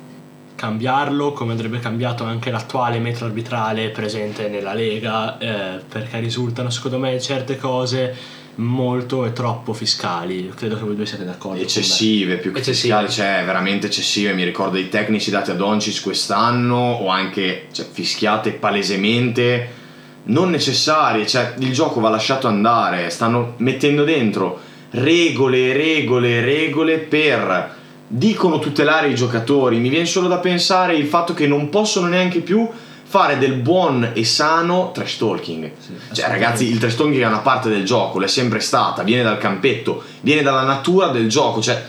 Cambiarlo 0.59 1.33
come 1.33 1.53
andrebbe 1.53 1.79
cambiato 1.79 2.25
anche 2.25 2.51
l'attuale 2.51 2.99
metro 2.99 3.27
arbitrale 3.27 3.91
presente 3.91 4.49
nella 4.49 4.75
Lega 4.75 5.39
eh, 5.39 5.81
perché 5.89 6.19
risultano 6.19 6.69
secondo 6.69 6.99
me 6.99 7.21
certe 7.21 7.57
cose 7.57 8.13
molto 8.57 9.25
e 9.25 9.33
troppo 9.33 9.73
fiscali. 9.73 10.53
Credo 10.57 10.77
che 10.77 10.83
voi 10.83 10.97
due 10.97 11.07
siate 11.07 11.25
d'accordo. 11.25 11.63
Eccessive 11.63 12.39
più 12.39 12.51
che 12.51 12.59
Eccessive. 12.59 12.99
fiscali 12.99 13.09
cioè 13.09 13.45
veramente 13.45 13.87
eccessive. 13.87 14.33
Mi 14.33 14.43
ricordo 14.43 14.79
i 14.79 14.89
tecnici 14.89 15.31
dati 15.31 15.53
a 15.53 15.55
Doncic 15.55 16.03
quest'anno 16.03 16.75
o 16.75 17.07
anche 17.07 17.69
cioè, 17.71 17.87
fischiate 17.89 18.51
palesemente. 18.51 19.77
Non 20.25 20.51
necessarie 20.51 21.25
cioè 21.25 21.55
il 21.59 21.73
gioco 21.73 22.01
va 22.01 22.09
lasciato 22.09 22.49
andare. 22.49 23.11
Stanno 23.11 23.55
mettendo 23.59 24.03
dentro 24.03 24.59
regole 24.91 25.73
regole 25.73 26.41
regole 26.41 26.99
per 26.99 27.77
dicono 28.09 28.59
tutelare 28.59 29.09
i 29.09 29.15
giocatori. 29.15 29.79
Mi 29.79 29.91
viene 29.91 30.07
solo 30.07 30.27
da 30.27 30.39
pensare 30.39 30.97
il 30.97 31.07
fatto 31.07 31.35
che 31.35 31.47
non 31.47 31.69
possono 31.69 32.09
neanche 32.09 32.41
più 32.41 32.69
fare 33.05 33.39
del 33.39 33.55
buon 33.55 34.11
e 34.15 34.25
sano 34.25 34.91
trash 34.93 35.17
talking. 35.19 35.71
Cioè, 36.13 36.29
ragazzi, 36.29 36.69
il 36.69 36.79
trash 36.79 36.97
talking 36.97 37.23
è 37.23 37.27
una 37.27 37.39
parte 37.39 37.69
del 37.69 37.85
gioco, 37.85 38.19
l'è 38.19 38.27
sempre 38.27 38.61
stata, 38.61 39.03
viene 39.03 39.23
dal 39.23 39.39
campetto, 39.39 40.03
viene 40.23 40.43
dalla 40.43 40.65
natura 40.65 41.09
del 41.09 41.29
gioco. 41.29 41.63
Cioè, 41.63 41.83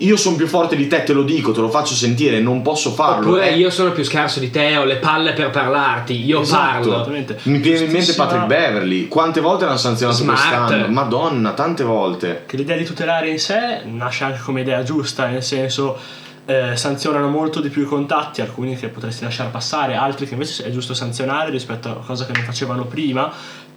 io 0.00 0.16
sono 0.16 0.36
più 0.36 0.46
forte 0.46 0.76
di 0.76 0.86
te, 0.86 1.02
te 1.02 1.12
lo 1.12 1.22
dico, 1.22 1.52
te 1.52 1.60
lo 1.60 1.68
faccio 1.68 1.94
sentire, 1.94 2.40
non 2.40 2.62
posso 2.62 2.90
farlo. 2.90 3.28
Oppure 3.28 3.50
eh. 3.50 3.56
io 3.56 3.70
sono 3.70 3.92
più 3.92 4.04
scarso 4.04 4.40
di 4.40 4.50
te, 4.50 4.76
ho 4.76 4.84
le 4.84 4.96
palle 4.96 5.32
per 5.32 5.50
parlarti, 5.50 6.24
io 6.24 6.40
Esatto, 6.40 6.70
parlo. 6.70 6.94
esattamente. 6.94 7.38
Mi 7.44 7.58
viene 7.58 7.84
in 7.84 7.90
mente 7.90 8.14
Patrick 8.14 8.46
Beverly. 8.46 9.08
Quante 9.08 9.40
volte 9.40 9.64
l'hanno 9.64 9.76
sanzionato 9.76 10.18
Smart. 10.18 10.38
quest'anno? 10.38 10.88
Madonna, 10.88 11.52
tante 11.52 11.84
volte. 11.84 12.44
che 12.46 12.56
l'idea 12.56 12.76
di 12.76 12.84
tutelare 12.84 13.28
in 13.28 13.38
sé 13.38 13.82
nasce 13.84 14.24
anche 14.24 14.40
come 14.40 14.62
idea 14.62 14.82
giusta, 14.82 15.26
nel 15.26 15.42
senso 15.42 15.98
eh, 16.46 16.76
sanzionano 16.76 17.28
molto 17.28 17.60
di 17.60 17.68
più 17.68 17.82
i 17.82 17.86
contatti, 17.86 18.40
alcuni 18.40 18.76
che 18.76 18.88
potresti 18.88 19.22
lasciare 19.24 19.50
passare, 19.50 19.94
altri 19.94 20.26
che 20.26 20.32
invece 20.32 20.64
è 20.64 20.70
giusto 20.70 20.94
sanzionare 20.94 21.50
rispetto 21.50 21.88
a 21.90 22.02
cosa 22.04 22.24
che 22.26 22.32
non 22.34 22.42
facevano 22.42 22.86
prima, 22.86 23.30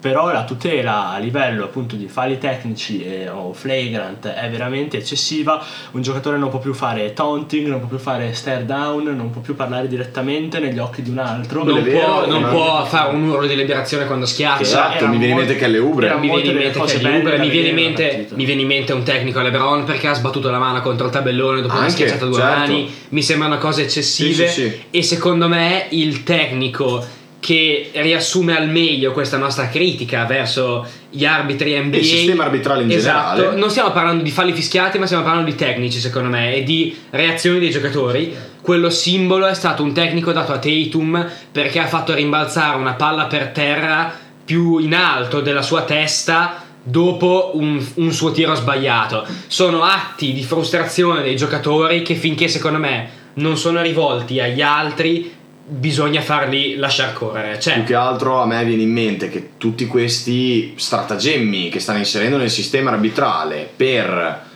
però 0.04 0.34
la 0.34 0.44
tutela 0.44 1.12
a 1.12 1.18
livello 1.18 1.64
appunto 1.64 1.96
di 1.96 2.10
falli 2.10 2.38
tecnici 2.38 3.02
e- 3.06 3.30
o 3.30 3.54
flagrant 3.54 4.28
è 4.28 4.50
veramente 4.50 4.98
eccessiva, 4.98 5.64
un 5.92 6.02
giocatore 6.02 6.38
non 6.38 6.50
può 6.50 6.60
più 6.60 6.74
fare 6.74 7.14
taunting, 7.14 7.68
non 7.68 7.80
può 7.80 7.88
più 7.88 7.98
fare 8.00 8.34
stare 8.34 8.66
down, 8.66 9.04
non 9.16 9.30
può 9.30 9.40
più 9.40 9.56
parlare 9.56 9.88
direttamente 9.88 10.60
negli 10.60 10.78
occhi 10.78 11.04
di 11.04 11.10
un 11.10 11.20
altro. 11.20 11.62
Quello 11.62 11.80
Non 11.80 11.88
è 11.88 11.90
vero, 11.90 12.06
può, 12.06 12.28
non 12.28 12.50
può 12.50 12.84
fare 12.84 13.16
un 13.16 13.30
urlo 13.30 13.48
di 13.48 13.56
liberazione 13.56 14.06
quando 14.06 14.26
schiaccia. 14.26 14.62
Esatto, 14.62 15.08
mi 15.08 15.16
viene 15.18 15.32
in 15.32 15.38
mente 15.38 15.56
che 15.56 15.64
alle 15.64 15.78
Ubre. 15.78 16.08
era 16.08 16.18
Mi 16.18 16.28
viene, 16.30 16.50
in 16.50 16.56
mente 16.58 16.80
che 16.82 17.00
da 17.00 17.38
mi, 17.38 17.50
viene 17.50 17.70
in 17.70 17.76
mente, 17.76 18.28
mi 18.34 18.44
viene 18.44 18.62
in 18.62 18.68
mente 18.68 18.92
un 18.92 19.04
tecnico 19.04 19.40
a 19.40 19.44
LeBron 19.44 19.86
perché 19.86 20.10
ha 20.10 20.14
sbattuto 20.14 20.50
la 20.50 20.60
mano 20.60 20.82
contro 20.82 21.06
il 21.06 21.14
tabellone 21.14 21.62
dopo 21.62 21.76
una 21.76 21.84
Anche, 21.84 21.94
schiacciata 21.94 22.26
a 22.26 22.28
due 22.28 22.40
certo. 22.40 22.58
mani. 22.60 22.94
Mi 23.08 23.22
sembrano 23.24 23.58
cose 23.58 23.84
eccessive. 23.84 24.48
Sì, 24.50 24.62
sì, 24.64 24.70
sì. 24.70 24.82
E 24.92 25.02
secondo 25.02 25.48
me 25.48 25.86
il 25.92 26.24
tecnico 26.24 27.22
che 27.44 27.90
riassume 27.92 28.56
al 28.56 28.70
meglio 28.70 29.12
questa 29.12 29.36
nostra 29.36 29.68
critica 29.68 30.24
verso 30.24 30.88
gli 31.10 31.26
arbitri 31.26 31.78
NBA. 31.78 31.98
il 31.98 32.06
sistema 32.06 32.46
arbitrale 32.46 32.84
in 32.84 32.92
esatto, 32.92 33.36
generale. 33.36 33.60
Non 33.60 33.70
stiamo 33.70 33.92
parlando 33.92 34.24
di 34.24 34.32
falli 34.32 34.54
fischiati, 34.54 34.98
ma 34.98 35.06
stiamo 35.06 35.26
parlando 35.26 35.50
di 35.50 35.58
tecnici, 35.58 36.00
secondo 36.00 36.30
me, 36.30 36.56
e 36.56 36.64
di 36.64 36.96
reazioni 37.10 37.60
dei 37.60 37.70
giocatori. 37.70 38.34
Quello 38.62 38.90
simbolo 38.90 39.46
è 39.46 39.54
stato 39.54 39.84
un 39.84 39.92
tecnico 39.92 40.32
dato 40.32 40.54
a 40.54 40.58
Tatum 40.58 41.30
perché 41.52 41.80
ha 41.80 41.88
fatto 41.88 42.14
rimbalzare 42.14 42.78
una 42.78 42.94
palla 42.94 43.26
per 43.26 43.50
terra 43.50 44.18
più 44.46 44.78
in 44.78 44.96
alto 44.96 45.42
della 45.42 45.62
sua 45.62 45.82
testa 45.82 46.64
dopo 46.82 47.52
un, 47.56 47.86
un 47.96 48.12
suo 48.14 48.32
tiro 48.32 48.56
sbagliato. 48.56 49.26
Sono 49.48 49.84
atti 49.84 50.32
di 50.32 50.44
frustrazione 50.44 51.22
dei 51.22 51.36
giocatori 51.36 52.04
che 52.04 52.16
finché 52.16 52.48
secondo 52.48 52.78
me 52.78 53.22
non 53.36 53.58
sono 53.58 53.82
rivolti 53.82 54.40
agli 54.40 54.62
altri 54.62 55.42
bisogna 55.66 56.22
farli 56.22 56.76
lasciar 56.76 57.14
correre. 57.14 57.60
Cioè, 57.60 57.76
Più 57.76 57.84
che 57.84 57.96
altro 57.96 58.42
a 58.42 58.46
me 58.46 58.64
viene 58.66 58.84
in 58.84 58.92
mente 58.92 59.30
che 59.30 59.52
tutti 59.58 59.88
questi 59.88 60.74
stratagemmi 60.76 61.70
che 61.70 61.80
stanno 61.80 62.00
inserendo 62.00 62.38
nel 62.38 62.50
sistema 62.50 62.92
arbitrale 62.92 63.70
per 63.74 64.52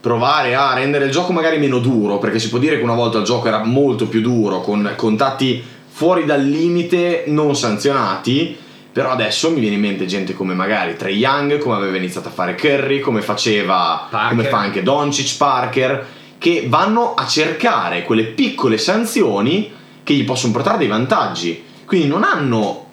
provare 0.00 0.54
a 0.54 0.74
rendere 0.74 1.06
il 1.06 1.10
gioco 1.10 1.32
magari 1.32 1.58
meno 1.58 1.78
duro, 1.78 2.18
perché 2.18 2.38
si 2.38 2.48
può 2.48 2.58
dire 2.58 2.76
che 2.76 2.82
una 2.82 2.94
volta 2.94 3.18
il 3.18 3.24
gioco 3.24 3.48
era 3.48 3.62
molto 3.64 4.06
più 4.06 4.20
duro, 4.20 4.60
con 4.60 4.92
contatti 4.96 5.62
fuori 5.88 6.24
dal 6.24 6.44
limite 6.44 7.24
non 7.26 7.56
sanzionati, 7.56 8.56
però 8.92 9.10
adesso 9.10 9.50
mi 9.50 9.60
viene 9.60 9.76
in 9.76 9.80
mente 9.80 10.06
gente 10.06 10.32
come 10.32 10.54
magari 10.54 10.96
Trey 10.96 11.16
Young, 11.16 11.58
come 11.58 11.76
aveva 11.76 11.96
iniziato 11.96 12.28
a 12.28 12.32
fare 12.32 12.54
Curry, 12.54 13.00
come 13.00 13.22
faceva, 13.22 14.06
Parker. 14.10 14.28
come 14.28 14.44
fa 14.44 14.58
anche 14.58 14.82
Doncic, 14.82 15.36
Parker, 15.36 16.06
che 16.38 16.66
vanno 16.68 17.14
a 17.14 17.26
cercare 17.26 18.02
quelle 18.04 18.24
piccole 18.24 18.78
sanzioni 18.78 19.72
che 20.08 20.14
gli 20.14 20.24
possono 20.24 20.54
portare 20.54 20.78
dei 20.78 20.86
vantaggi. 20.86 21.62
Quindi 21.84 22.06
non 22.06 22.22
hanno, 22.22 22.86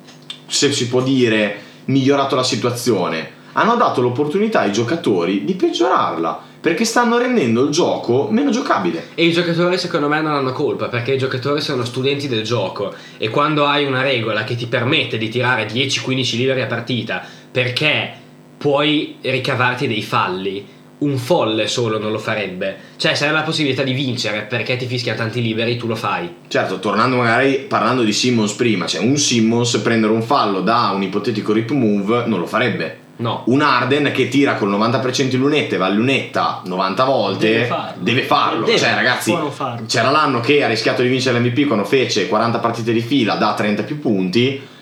se 0.47 0.73
si 0.73 0.89
può 0.89 1.01
dire, 1.01 1.61
migliorato 1.85 2.35
la 2.35 2.43
situazione, 2.43 3.31
hanno 3.53 3.77
dato 3.77 4.01
l'opportunità 4.01 4.59
ai 4.59 4.73
giocatori 4.73 5.45
di 5.45 5.53
peggiorarla, 5.53 6.37
perché 6.59 6.83
stanno 6.83 7.17
rendendo 7.17 7.63
il 7.63 7.69
gioco 7.69 8.27
meno 8.29 8.51
giocabile. 8.51 9.11
E 9.15 9.27
i 9.27 9.31
giocatori 9.31 9.77
secondo 9.77 10.09
me 10.09 10.19
non 10.19 10.33
hanno 10.33 10.51
colpa 10.51 10.89
perché 10.89 11.13
i 11.13 11.17
giocatori 11.17 11.61
sono 11.61 11.85
studenti 11.85 12.27
del 12.27 12.43
gioco 12.43 12.93
e 13.17 13.29
quando 13.29 13.65
hai 13.65 13.85
una 13.85 14.01
regola 14.01 14.43
che 14.43 14.57
ti 14.57 14.65
permette 14.65 15.17
di 15.17 15.29
tirare 15.29 15.69
10-15 15.69 16.35
liberi 16.35 16.63
a 16.63 16.67
partita 16.67 17.23
perché 17.49 18.11
puoi 18.57 19.19
ricavarti 19.21 19.87
dei 19.87 20.03
falli, 20.03 20.67
un 21.05 21.17
folle 21.17 21.67
solo 21.67 21.97
non 21.99 22.11
lo 22.11 22.17
farebbe. 22.19 22.75
Cioè 22.97 23.13
se 23.15 23.25
hai 23.27 23.33
la 23.33 23.41
possibilità 23.43 23.83
di 23.83 23.93
vincere 23.93 24.41
perché 24.41 24.75
ti 24.75 24.85
fischiano 24.85 25.17
tanti 25.17 25.41
liberi 25.41 25.77
tu 25.77 25.87
lo 25.87 25.95
fai. 25.95 26.29
Certo, 26.47 26.79
tornando 26.79 27.17
magari 27.17 27.65
parlando 27.67 28.03
di 28.03 28.11
Simmons 28.13 28.53
prima, 28.53 28.85
cioè 28.87 29.01
un 29.01 29.17
Simmons 29.17 29.77
prendere 29.77 30.11
un 30.13 30.21
fallo 30.23 30.61
da 30.61 30.91
un 30.93 31.03
ipotetico 31.03 31.53
rip 31.53 31.71
move 31.71 32.23
non 32.25 32.39
lo 32.39 32.45
farebbe. 32.45 32.99
No. 33.17 33.43
Un 33.45 33.61
Arden 33.61 34.11
che 34.11 34.27
tira 34.27 34.55
col 34.55 34.69
90% 34.69 35.27
di 35.29 35.37
lunette, 35.37 35.77
va 35.77 35.85
a 35.85 35.89
lunetta 35.89 36.61
90 36.65 37.03
volte, 37.05 37.47
Deve 37.49 37.65
farlo. 37.65 37.93
deve 38.03 38.21
farlo. 38.23 38.65
Deve, 38.65 38.77
cioè, 38.77 38.93
ragazzi, 38.93 39.31
può 39.31 39.39
non 39.39 39.51
farlo. 39.51 39.85
c'era 39.87 40.09
l'anno 40.09 40.41
che 40.41 40.61
ha 40.63 40.67
rischiato 40.67 41.01
di 41.01 41.07
vincere 41.07 41.39
l'MVP 41.39 41.65
quando 41.65 41.85
fece 41.85 42.27
40 42.27 42.59
partite 42.59 42.91
di 42.91 42.99
fila 42.99 43.35
da 43.35 43.53
30 43.53 43.83
più 43.83 44.01
punti. 44.01 44.73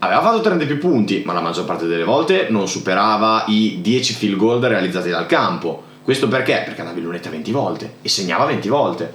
Aveva 0.00 0.22
fatto 0.22 0.40
30 0.40 0.64
più 0.64 0.78
punti, 0.78 1.22
ma 1.24 1.32
la 1.32 1.40
maggior 1.40 1.64
parte 1.64 1.86
delle 1.86 2.04
volte 2.04 2.46
non 2.50 2.68
superava 2.68 3.44
i 3.48 3.78
10 3.80 4.14
field 4.14 4.36
goal 4.36 4.60
realizzati 4.60 5.10
dal 5.10 5.26
campo. 5.26 5.82
Questo 6.04 6.28
perché? 6.28 6.62
Perché 6.64 6.80
andava 6.80 6.98
in 6.98 7.04
lunetta 7.04 7.30
20 7.30 7.50
volte 7.50 7.94
e 8.02 8.08
segnava 8.08 8.44
20 8.44 8.68
volte. 8.68 9.14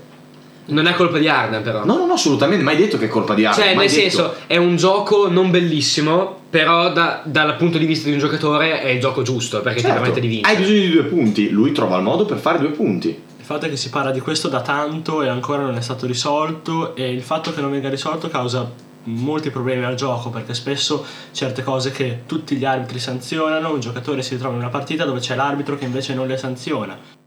Non 0.66 0.86
è 0.86 0.94
colpa 0.94 1.18
di 1.18 1.28
Arden 1.28 1.62
però. 1.62 1.86
No, 1.86 1.98
no, 1.98 2.06
no, 2.06 2.14
assolutamente, 2.14 2.64
mai 2.64 2.76
detto 2.76 2.98
che 2.98 3.06
è 3.06 3.08
colpa 3.08 3.34
di 3.34 3.46
Arden. 3.46 3.64
Cioè, 3.64 3.76
mai 3.76 3.88
nel 3.88 3.96
detto. 3.96 4.18
senso, 4.18 4.36
è 4.48 4.58
un 4.58 4.76
gioco 4.76 5.30
non 5.30 5.52
bellissimo, 5.52 6.42
però 6.50 6.92
da- 6.92 7.22
dal 7.26 7.56
punto 7.56 7.78
di 7.78 7.86
vista 7.86 8.08
di 8.08 8.14
un 8.14 8.20
giocatore 8.20 8.82
è 8.82 8.90
il 8.90 9.00
gioco 9.00 9.22
giusto 9.24 9.62
perché 9.62 9.80
Certo, 9.80 9.96
ti 9.96 10.00
permette 10.02 10.22
di 10.22 10.28
vincere. 10.28 10.54
Hai 10.54 10.62
bisogno 10.62 10.80
di 10.82 10.92
due 10.92 11.04
punti, 11.04 11.50
lui 11.50 11.72
trova 11.72 11.96
il 11.98 12.04
modo 12.04 12.26
per 12.26 12.38
fare 12.38 12.60
due 12.60 12.70
punti. 12.70 13.08
Il 13.08 13.46
fatto 13.46 13.66
è 13.66 13.70
che 13.70 13.78
si 13.78 13.90
parla 13.90 14.12
di 14.12 14.20
questo 14.20 14.48
da 14.50 14.62
tanto 14.62 15.22
e 15.22 15.28
ancora 15.30 15.64
non 15.64 15.76
è 15.76 15.82
stato 15.82 16.06
risolto 16.06 16.96
e 16.96 17.12
il 17.12 17.22
fatto 17.22 17.54
che 17.54 17.60
non 17.60 17.72
venga 17.72 17.90
risolto 17.90 18.30
causa 18.30 18.92
molti 19.06 19.50
problemi 19.50 19.84
al 19.84 19.96
gioco 19.96 20.30
perché 20.30 20.54
spesso 20.54 21.06
certe 21.32 21.64
cose 21.64 21.92
che 21.92 22.22
tutti 22.26 22.56
gli 22.56 22.66
arbitri 22.66 23.00
sanzionano, 23.00 23.74
un 23.74 23.80
giocatore 23.80 24.22
si 24.22 24.34
ritrova 24.36 24.56
in 24.56 24.62
una 24.62 24.70
partita 24.70 25.06
dove 25.06 25.20
c'è 25.20 25.36
l'arbitro 25.36 25.78
che 25.78 25.86
invece 25.86 26.14
non 26.14 26.28
le 26.28 26.38
sanziona. 26.38 27.22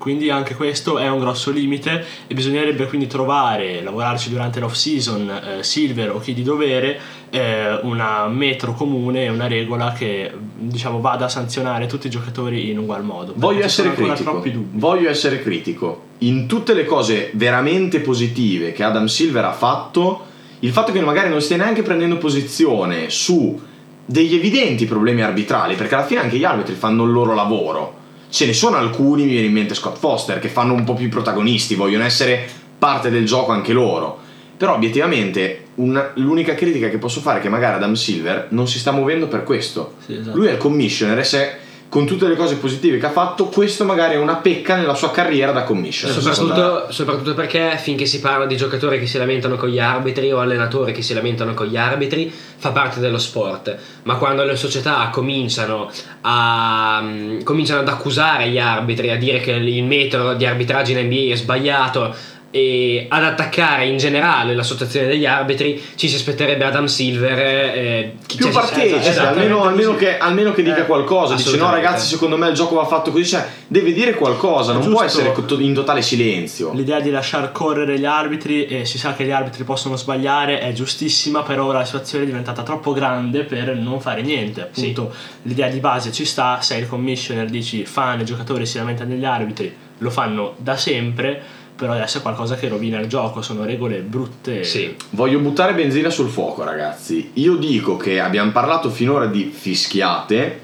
Quindi 0.00 0.30
anche 0.30 0.54
questo 0.54 0.98
è 0.98 1.10
un 1.10 1.20
grosso 1.20 1.50
limite 1.50 2.02
e 2.26 2.32
bisognerebbe 2.32 2.86
quindi 2.86 3.06
trovare, 3.06 3.82
lavorarci 3.82 4.30
durante 4.30 4.58
l'off 4.58 4.72
season, 4.72 5.30
eh, 5.30 5.62
Silver 5.62 6.12
o 6.12 6.18
chi 6.20 6.32
di 6.32 6.42
dovere, 6.42 6.98
eh, 7.28 7.78
una 7.82 8.26
metro 8.26 8.72
comune, 8.72 9.28
una 9.28 9.46
regola 9.46 9.92
che 9.92 10.32
diciamo 10.56 11.02
vada 11.02 11.26
a 11.26 11.28
sanzionare 11.28 11.86
tutti 11.86 12.06
i 12.06 12.10
giocatori 12.10 12.70
in 12.70 12.78
ugual 12.78 13.04
modo. 13.04 13.34
Voglio 13.36 13.62
essere 13.62 13.92
critico. 13.92 14.42
Voglio 14.70 15.10
essere 15.10 15.42
critico. 15.42 16.04
In 16.20 16.46
tutte 16.46 16.72
le 16.72 16.86
cose 16.86 17.30
veramente 17.34 18.00
positive 18.00 18.72
che 18.72 18.82
Adam 18.82 19.04
Silver 19.04 19.44
ha 19.44 19.52
fatto, 19.52 20.28
il 20.60 20.72
fatto 20.72 20.92
che 20.92 21.00
magari 21.00 21.28
non 21.28 21.40
stia 21.40 21.56
neanche 21.56 21.82
prendendo 21.82 22.18
posizione 22.18 23.10
su 23.10 23.60
degli 24.04 24.34
evidenti 24.34 24.86
problemi 24.86 25.22
arbitrali, 25.22 25.74
perché 25.74 25.94
alla 25.94 26.04
fine 26.04 26.20
anche 26.20 26.36
gli 26.36 26.44
arbitri 26.44 26.74
fanno 26.74 27.04
il 27.04 27.12
loro 27.12 27.34
lavoro. 27.34 27.98
Ce 28.28 28.46
ne 28.46 28.52
sono 28.52 28.76
alcuni, 28.76 29.22
mi 29.24 29.30
viene 29.30 29.46
in 29.46 29.52
mente 29.52 29.74
Scott 29.74 29.98
Foster, 29.98 30.38
che 30.38 30.48
fanno 30.48 30.72
un 30.74 30.84
po' 30.84 30.94
più 30.94 31.06
i 31.06 31.10
protagonisti, 31.10 31.74
vogliono 31.74 32.04
essere 32.04 32.46
parte 32.78 33.10
del 33.10 33.24
gioco 33.24 33.52
anche 33.52 33.72
loro. 33.72 34.18
Però 34.56 34.74
obiettivamente 34.74 35.66
un- 35.76 36.10
l'unica 36.14 36.54
critica 36.54 36.88
che 36.88 36.98
posso 36.98 37.20
fare 37.20 37.38
è 37.38 37.42
che 37.42 37.48
magari 37.48 37.76
Adam 37.76 37.94
Silver 37.94 38.48
non 38.50 38.68
si 38.68 38.78
sta 38.78 38.92
muovendo 38.92 39.26
per 39.28 39.42
questo. 39.44 39.94
Sì, 40.04 40.14
esatto. 40.16 40.36
Lui 40.36 40.48
è 40.48 40.52
il 40.52 40.58
commissioner 40.58 41.18
e 41.18 41.24
se 41.24 41.50
con 41.90 42.06
tutte 42.06 42.28
le 42.28 42.36
cose 42.36 42.54
positive 42.54 42.98
che 42.98 43.06
ha 43.06 43.10
fatto, 43.10 43.46
questo 43.46 43.84
magari 43.84 44.14
è 44.14 44.16
una 44.16 44.36
pecca 44.36 44.76
nella 44.76 44.94
sua 44.94 45.10
carriera 45.10 45.50
da 45.50 45.64
commissioner. 45.64 46.16
Soprattutto, 46.16 46.92
soprattutto 46.92 47.34
perché 47.34 47.76
finché 47.78 48.06
si 48.06 48.20
parla 48.20 48.46
di 48.46 48.56
giocatori 48.56 49.00
che 49.00 49.08
si 49.08 49.18
lamentano 49.18 49.56
con 49.56 49.68
gli 49.68 49.80
arbitri 49.80 50.30
o 50.30 50.38
allenatori 50.38 50.92
che 50.92 51.02
si 51.02 51.14
lamentano 51.14 51.52
con 51.52 51.66
gli 51.66 51.76
arbitri, 51.76 52.32
fa 52.32 52.70
parte 52.70 53.00
dello 53.00 53.18
sport. 53.18 53.76
Ma 54.04 54.14
quando 54.14 54.44
le 54.44 54.54
società 54.54 55.10
cominciano, 55.12 55.90
a, 56.20 57.00
mm, 57.02 57.40
cominciano 57.42 57.80
ad 57.80 57.88
accusare 57.88 58.48
gli 58.50 58.58
arbitri, 58.60 59.10
a 59.10 59.16
dire 59.16 59.40
che 59.40 59.50
il 59.50 59.84
metodo 59.84 60.34
di 60.34 60.46
arbitraggio 60.46 60.92
in 60.92 61.06
NBA 61.06 61.32
è 61.32 61.36
sbagliato 61.36 62.14
e 62.52 63.06
ad 63.08 63.22
attaccare 63.22 63.86
in 63.86 63.96
generale 63.96 64.54
l'associazione 64.56 65.06
degli 65.06 65.24
arbitri, 65.24 65.80
ci 65.94 66.08
si 66.08 66.16
aspetterebbe 66.16 66.64
Adam 66.64 66.86
Silver 66.86 67.38
eh, 67.38 68.14
chi- 68.26 68.38
più 68.38 68.50
partecipe, 68.50 68.96
esattamente 69.00 69.40
almeno, 69.40 69.62
almeno 69.62 69.92
così. 69.92 70.04
che, 70.04 70.18
almeno 70.18 70.52
che 70.52 70.62
dica 70.64 70.78
Eh, 70.82 70.86
qualcosa. 70.86 71.34
Dice: 71.36 71.56
No, 71.56 71.70
ragazzi, 71.70 72.08
secondo 72.08 72.36
me 72.36 72.48
il 72.48 72.54
gioco 72.54 72.74
va 72.74 72.86
fatto 72.86 73.12
così. 73.12 73.24
Cioè, 73.24 73.46
deve 73.68 73.92
dire 73.92 74.14
qualcosa, 74.14 74.70
È 74.70 74.74
non 74.74 74.82
giusto. 74.82 74.96
può 74.96 75.06
essere 75.06 75.32
in 75.62 75.74
totale 75.74 76.02
silenzio. 76.02 76.72
L'idea 76.74 76.98
di 77.00 77.10
lasciar 77.10 77.52
correre 77.52 77.98
gli 77.98 78.04
arbitri 78.04 78.66
e 78.66 78.84
si 78.84 78.98
sa 78.98 79.14
che 79.14 79.24
gli 79.24 79.30
arbitri 79.30 79.62
possono 79.62 79.96
sbagliare 79.96 80.58
è 80.58 80.72
giustissima, 80.72 81.42
però 81.42 81.66
ora 81.66 81.78
la 81.78 81.84
situazione 81.84 82.24
è 82.24 82.26
diventata 82.26 82.62
troppo 82.62 82.92
grande 82.92 83.44
per 83.44 83.76
non 83.76 84.00
fare 84.00 84.22
niente. 84.22 84.62
Appunto, 84.62 85.12
l'idea 85.42 85.68
di 85.68 85.78
base 85.78 86.10
ci 86.10 86.24
sta, 86.24 86.58
sei 86.62 86.80
il 86.80 86.88
commissioner, 86.88 87.48
dici 87.48 87.84
fan 87.84 88.18
e 88.20 88.24
giocatori 88.24 88.66
si 88.66 88.78
lamentano 88.78 89.10
degli 89.10 89.24
arbitri, 89.24 89.72
lo 89.98 90.10
fanno 90.10 90.54
da 90.58 90.76
sempre, 90.76 91.58
però 91.80 91.94
adesso 91.94 92.18
è 92.18 92.20
qualcosa 92.20 92.56
che 92.56 92.68
rovina 92.68 93.00
il 93.00 93.06
gioco, 93.06 93.40
sono 93.40 93.64
regole 93.64 94.00
brutte. 94.00 94.64
Sì. 94.64 94.94
Voglio 95.12 95.38
buttare 95.38 95.72
benzina 95.72 96.10
sul 96.10 96.28
fuoco, 96.28 96.62
ragazzi. 96.62 97.30
Io 97.34 97.56
dico 97.56 97.96
che 97.96 98.20
abbiamo 98.20 98.50
parlato 98.50 98.90
finora 98.90 99.24
di 99.24 99.50
fischiate. 99.50 100.60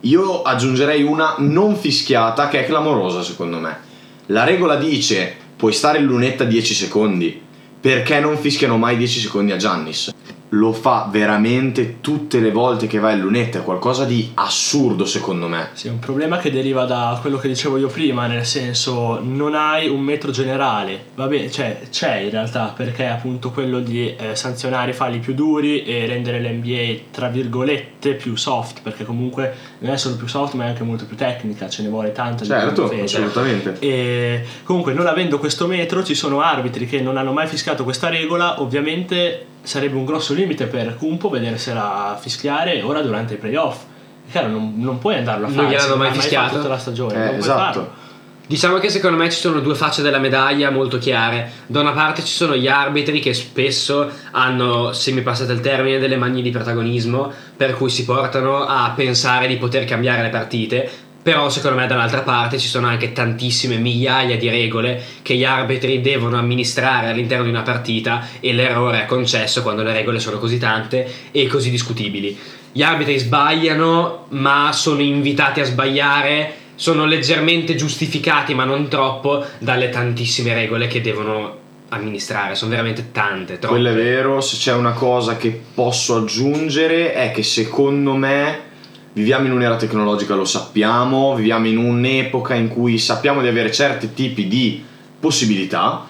Io 0.00 0.42
aggiungerei 0.42 1.04
una 1.04 1.36
non 1.38 1.76
fischiata 1.76 2.48
che 2.48 2.64
è 2.64 2.66
clamorosa, 2.66 3.22
secondo 3.22 3.58
me. 3.58 3.78
La 4.26 4.42
regola 4.42 4.74
dice 4.74 5.36
puoi 5.54 5.72
stare 5.72 5.98
in 5.98 6.04
lunetta 6.04 6.42
10 6.42 6.74
secondi. 6.74 7.40
Perché 7.80 8.18
non 8.18 8.36
fischiano 8.36 8.76
mai 8.76 8.96
10 8.96 9.20
secondi 9.20 9.52
a 9.52 9.56
Giannis? 9.56 10.12
Lo 10.58 10.72
fa 10.72 11.08
veramente 11.10 12.00
tutte 12.00 12.40
le 12.40 12.50
volte 12.50 12.86
che 12.86 12.98
va 12.98 13.12
in 13.12 13.20
lunetta, 13.20 13.58
è 13.58 13.62
qualcosa 13.62 14.04
di 14.04 14.30
assurdo 14.34 15.04
secondo 15.04 15.48
me. 15.48 15.70
Sì, 15.72 15.88
è 15.88 15.90
un 15.90 15.98
problema 15.98 16.38
che 16.38 16.50
deriva 16.50 16.84
da 16.84 17.18
quello 17.20 17.36
che 17.38 17.48
dicevo 17.48 17.76
io 17.76 17.88
prima, 17.88 18.26
nel 18.26 18.44
senso 18.44 19.20
non 19.22 19.54
hai 19.54 19.88
un 19.88 20.00
metro 20.00 20.30
generale, 20.30 21.06
va 21.14 21.26
bene, 21.26 21.50
cioè 21.50 21.80
c'è 21.90 22.16
in 22.16 22.30
realtà 22.30 22.72
perché 22.74 23.04
è 23.04 23.08
appunto 23.08 23.50
quello 23.50 23.80
di 23.80 24.14
eh, 24.16 24.34
sanzionare 24.34 24.90
i 24.90 24.94
falli 24.94 25.18
più 25.18 25.34
duri 25.34 25.84
e 25.84 26.06
rendere 26.06 26.40
l'NBA 26.40 27.04
tra 27.10 27.28
virgolette 27.28 28.14
più 28.14 28.36
soft, 28.36 28.80
perché 28.82 29.04
comunque 29.04 29.54
non 29.80 29.92
è 29.92 29.96
solo 29.96 30.16
più 30.16 30.26
soft 30.26 30.54
ma 30.54 30.64
è 30.64 30.68
anche 30.68 30.84
molto 30.84 31.04
più 31.06 31.16
tecnica, 31.16 31.68
ce 31.68 31.82
ne 31.82 31.88
vuole 31.88 32.12
tanta 32.12 32.44
di 32.44 32.48
Certo, 32.48 32.90
assolutamente. 32.90 33.76
E 33.80 34.44
comunque 34.64 34.92
non 34.92 35.06
avendo 35.06 35.38
questo 35.38 35.66
metro 35.66 36.02
ci 36.02 36.14
sono 36.14 36.40
arbitri 36.40 36.86
che 36.86 37.00
non 37.00 37.16
hanno 37.16 37.32
mai 37.32 37.46
fischiato 37.46 37.84
questa 37.84 38.08
regola, 38.08 38.60
ovviamente 38.62 39.54
sarebbe 39.66 39.96
un 39.96 40.04
grosso 40.04 40.32
limite 40.32 40.66
per 40.66 40.96
Kumpo 40.96 41.28
vedersela 41.28 42.16
fischiare 42.20 42.82
ora 42.82 43.02
durante 43.02 43.34
i 43.34 43.36
playoff. 43.36 43.82
È 44.26 44.30
Chiaro, 44.30 44.48
non, 44.48 44.74
non 44.76 44.98
puoi 44.98 45.16
andarlo 45.16 45.46
a 45.46 45.48
Non 45.48 45.56
fare. 45.56 45.68
gliel'hanno 45.68 45.92
se 45.92 45.98
mai 45.98 46.08
non 46.08 46.18
fischiato? 46.18 46.46
fatto 46.46 46.56
tutta 46.58 46.68
la 46.68 46.78
stagione. 46.78 47.14
Eh, 47.14 47.26
non 47.26 47.34
esatto. 47.36 47.58
farlo. 47.60 48.04
Diciamo 48.48 48.78
che 48.78 48.90
secondo 48.90 49.16
me 49.16 49.28
ci 49.28 49.40
sono 49.40 49.58
due 49.58 49.74
facce 49.74 50.02
della 50.02 50.18
medaglia 50.18 50.70
molto 50.70 50.98
chiare. 50.98 51.50
Da 51.66 51.80
una 51.80 51.90
parte 51.90 52.22
ci 52.22 52.32
sono 52.32 52.54
gli 52.54 52.68
arbitri 52.68 53.18
che 53.18 53.34
spesso 53.34 54.08
hanno, 54.30 54.92
se 54.92 55.10
mi 55.10 55.22
passate 55.22 55.52
il 55.52 55.60
termine, 55.60 55.98
delle 55.98 56.16
manie 56.16 56.42
di 56.42 56.50
protagonismo, 56.50 57.32
per 57.56 57.76
cui 57.76 57.90
si 57.90 58.04
portano 58.04 58.64
a 58.64 58.92
pensare 58.94 59.48
di 59.48 59.56
poter 59.56 59.84
cambiare 59.84 60.22
le 60.22 60.28
partite. 60.28 60.88
Però 61.26 61.48
secondo 61.50 61.76
me 61.76 61.88
dall'altra 61.88 62.20
parte 62.20 62.56
ci 62.56 62.68
sono 62.68 62.86
anche 62.86 63.10
tantissime 63.10 63.78
migliaia 63.78 64.36
di 64.36 64.48
regole 64.48 65.02
che 65.22 65.34
gli 65.34 65.42
arbitri 65.42 66.00
devono 66.00 66.38
amministrare 66.38 67.08
all'interno 67.08 67.42
di 67.42 67.50
una 67.50 67.62
partita 67.62 68.28
e 68.38 68.52
l'errore 68.52 69.02
è 69.02 69.06
concesso 69.06 69.60
quando 69.62 69.82
le 69.82 69.92
regole 69.92 70.20
sono 70.20 70.38
così 70.38 70.56
tante 70.56 71.04
e 71.32 71.48
così 71.48 71.70
discutibili. 71.70 72.38
Gli 72.70 72.80
arbitri 72.84 73.18
sbagliano, 73.18 74.26
ma 74.28 74.70
sono 74.72 75.00
invitati 75.00 75.58
a 75.58 75.64
sbagliare, 75.64 76.52
sono 76.76 77.06
leggermente 77.06 77.74
giustificati, 77.74 78.54
ma 78.54 78.62
non 78.62 78.86
troppo, 78.86 79.44
dalle 79.58 79.88
tantissime 79.88 80.54
regole 80.54 80.86
che 80.86 81.00
devono 81.00 81.58
amministrare. 81.88 82.54
Sono 82.54 82.70
veramente 82.70 83.10
tante, 83.10 83.58
troppe. 83.58 83.80
Quello 83.80 83.88
è 83.88 83.94
vero, 83.94 84.40
se 84.40 84.58
c'è 84.58 84.74
una 84.74 84.92
cosa 84.92 85.36
che 85.36 85.60
posso 85.74 86.18
aggiungere 86.18 87.14
è 87.14 87.32
che 87.32 87.42
secondo 87.42 88.14
me 88.14 88.74
viviamo 89.16 89.46
in 89.46 89.52
un'era 89.52 89.76
tecnologica, 89.76 90.34
lo 90.34 90.44
sappiamo, 90.44 91.34
viviamo 91.34 91.66
in 91.68 91.78
un'epoca 91.78 92.52
in 92.52 92.68
cui 92.68 92.98
sappiamo 92.98 93.40
di 93.40 93.48
avere 93.48 93.72
certi 93.72 94.12
tipi 94.12 94.46
di 94.46 94.84
possibilità, 95.18 96.04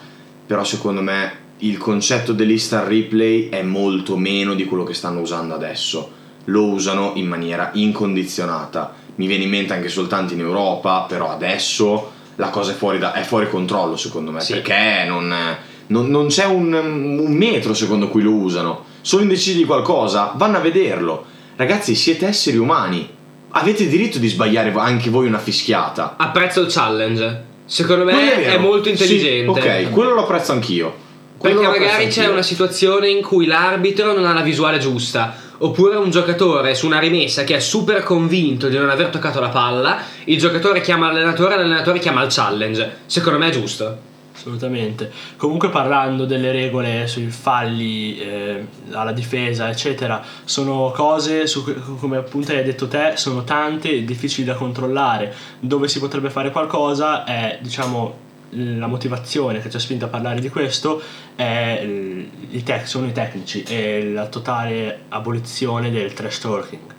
però 0.45 0.65
secondo 0.65 1.01
me 1.01 1.45
il 1.59 1.77
concetto 1.77 2.33
dell'instant 2.33 2.85
replay 2.85 3.47
è 3.47 3.61
molto 3.63 4.17
meno 4.17 4.55
di 4.55 4.65
quello 4.65 4.83
che 4.83 4.93
stanno 4.93 5.21
usando 5.21 5.55
adesso. 5.55 6.11
Lo 6.45 6.65
usano 6.65 7.13
in 7.15 7.27
maniera 7.27 7.69
incondizionata. 7.75 8.93
Mi 9.15 9.25
viene 9.25 9.45
in 9.45 9.51
mente 9.51 9.71
anche 9.73 9.87
soltanto 9.87 10.33
in 10.33 10.41
Europa, 10.41 11.05
però 11.07 11.29
adesso 11.31 12.11
la 12.35 12.49
cosa 12.49 12.71
è 12.71 12.75
fuori, 12.75 12.99
da- 12.99 13.13
è 13.13 13.23
fuori 13.23 13.49
controllo 13.49 13.95
secondo 13.95 14.31
me, 14.31 14.41
Sì. 14.41 14.51
perché 14.51 15.05
non, 15.07 15.33
non- 15.87 16.09
non 16.09 16.27
c'è 16.27 16.43
un, 16.45 16.73
un 16.73 17.31
metro 17.31 17.73
secondo 17.73 18.09
cui 18.09 18.21
lo 18.21 18.33
usano. 18.33 18.83
Sono 18.99 19.21
indecisi 19.21 19.55
di 19.55 19.63
qualcosa, 19.63 20.33
vanno 20.35 20.57
a 20.57 20.59
vederlo. 20.59 21.35
Ragazzi, 21.57 21.95
siete 21.95 22.27
esseri 22.27 22.57
umani. 22.57 23.09
Avete 23.51 23.87
diritto 23.87 24.19
di 24.19 24.27
sbagliare 24.27 24.71
anche 24.75 25.09
voi 25.09 25.25
una 25.25 25.39
fischiata. 25.39 26.13
Apprezzo 26.15 26.61
il 26.61 26.71
challenge. 26.71 27.43
Secondo 27.65 28.05
me 28.05 28.33
è, 28.33 28.45
vero. 28.45 28.59
molto 28.59 28.83
Sì, 28.85 28.91
intelligente. 28.91 29.49
ok, 29.49 29.89
quello 29.89 30.13
lo 30.13 30.21
apprezzo 30.21 30.51
anch'io. 30.51 30.95
Quello 31.35 31.61
Perché 31.61 31.79
magari 31.79 32.07
c'è 32.09 32.19
anch'io. 32.21 32.31
una 32.33 32.41
situazione 32.43 33.09
in 33.09 33.23
cui 33.23 33.47
l'arbitro 33.47 34.13
non 34.13 34.25
ha 34.25 34.33
la 34.33 34.41
visuale 34.41 34.77
giusta. 34.77 35.35
Oppure 35.59 35.95
un 35.95 36.11
giocatore 36.11 36.75
su 36.75 36.85
una 36.85 36.99
rimessa 36.99 37.43
che 37.43 37.55
è 37.55 37.59
super 37.59 38.03
convinto 38.03 38.67
di 38.67 38.77
non 38.77 38.89
aver 38.91 39.07
toccato 39.07 39.39
la 39.39 39.49
palla, 39.49 39.97
il 40.25 40.37
giocatore 40.37 40.81
chiama 40.81 41.07
l'allenatore 41.11 41.55
e 41.55 41.57
l'allenatore 41.57 41.97
chiama 41.97 42.21
il 42.21 42.31
challenge. 42.31 42.97
Secondo 43.07 43.39
me 43.39 43.47
è 43.47 43.51
giusto. 43.51 43.97
Assolutamente. 44.37 45.11
Comunque 45.35 45.69
parlando 45.69 46.25
delle 46.25 46.51
regole 46.51 47.07
sui 47.07 47.31
falli 47.31 48.19
eh, 48.19 48.67
alla 48.91 49.11
difesa, 49.11 49.67
eccetera, 49.67 50.23
sono 50.45 50.91
cose 50.93 51.47
su 51.47 51.63
come 51.97 52.17
appunto 52.17 52.51
hai 52.51 52.63
detto 52.63 52.87
te, 52.87 53.13
sono 53.15 53.43
tante 53.43 53.89
e 53.89 54.05
difficili 54.05 54.45
da 54.45 54.53
controllare. 54.53 55.33
Dove 55.59 55.87
si 55.87 55.97
potrebbe 55.97 56.29
fare 56.29 56.51
qualcosa 56.51 57.23
è, 57.23 57.57
diciamo, 57.61 58.25
la 58.51 58.85
motivazione 58.85 59.59
che 59.59 59.71
ci 59.71 59.75
ha 59.75 59.79
spinto 59.79 60.05
a 60.05 60.07
parlare 60.07 60.39
di 60.39 60.49
questo 60.49 61.01
è 61.35 61.83
i 62.51 62.63
tec- 62.63 62.87
sono 62.87 63.07
i 63.07 63.11
tecnici 63.11 63.63
e 63.63 64.11
la 64.11 64.27
totale 64.27 65.05
abolizione 65.09 65.89
del 65.89 66.13
trash 66.13 66.39
talking. 66.39 66.96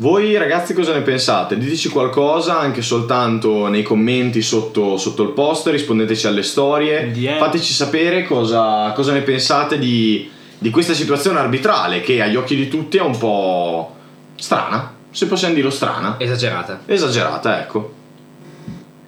Voi 0.00 0.34
ragazzi 0.38 0.72
cosa 0.72 0.94
ne 0.94 1.02
pensate? 1.02 1.58
Diteci 1.58 1.90
qualcosa 1.90 2.58
anche 2.58 2.80
soltanto 2.80 3.68
nei 3.68 3.82
commenti 3.82 4.40
sotto, 4.40 4.96
sotto 4.96 5.22
il 5.22 5.32
post, 5.32 5.66
rispondeteci 5.66 6.26
alle 6.26 6.42
storie, 6.42 7.10
DM. 7.10 7.36
fateci 7.36 7.74
sapere 7.74 8.24
cosa, 8.24 8.92
cosa 8.92 9.12
ne 9.12 9.20
pensate 9.20 9.78
di, 9.78 10.30
di 10.56 10.70
questa 10.70 10.94
situazione 10.94 11.38
arbitrale 11.38 12.00
che 12.00 12.22
agli 12.22 12.36
occhi 12.36 12.56
di 12.56 12.68
tutti 12.68 12.96
è 12.96 13.02
un 13.02 13.18
po' 13.18 13.94
strana, 14.36 14.90
se 15.10 15.26
possiamo 15.26 15.52
dirlo 15.52 15.68
strana, 15.68 16.14
Esagerata. 16.18 16.80
esagerata 16.86 17.60
ecco. 17.60 17.92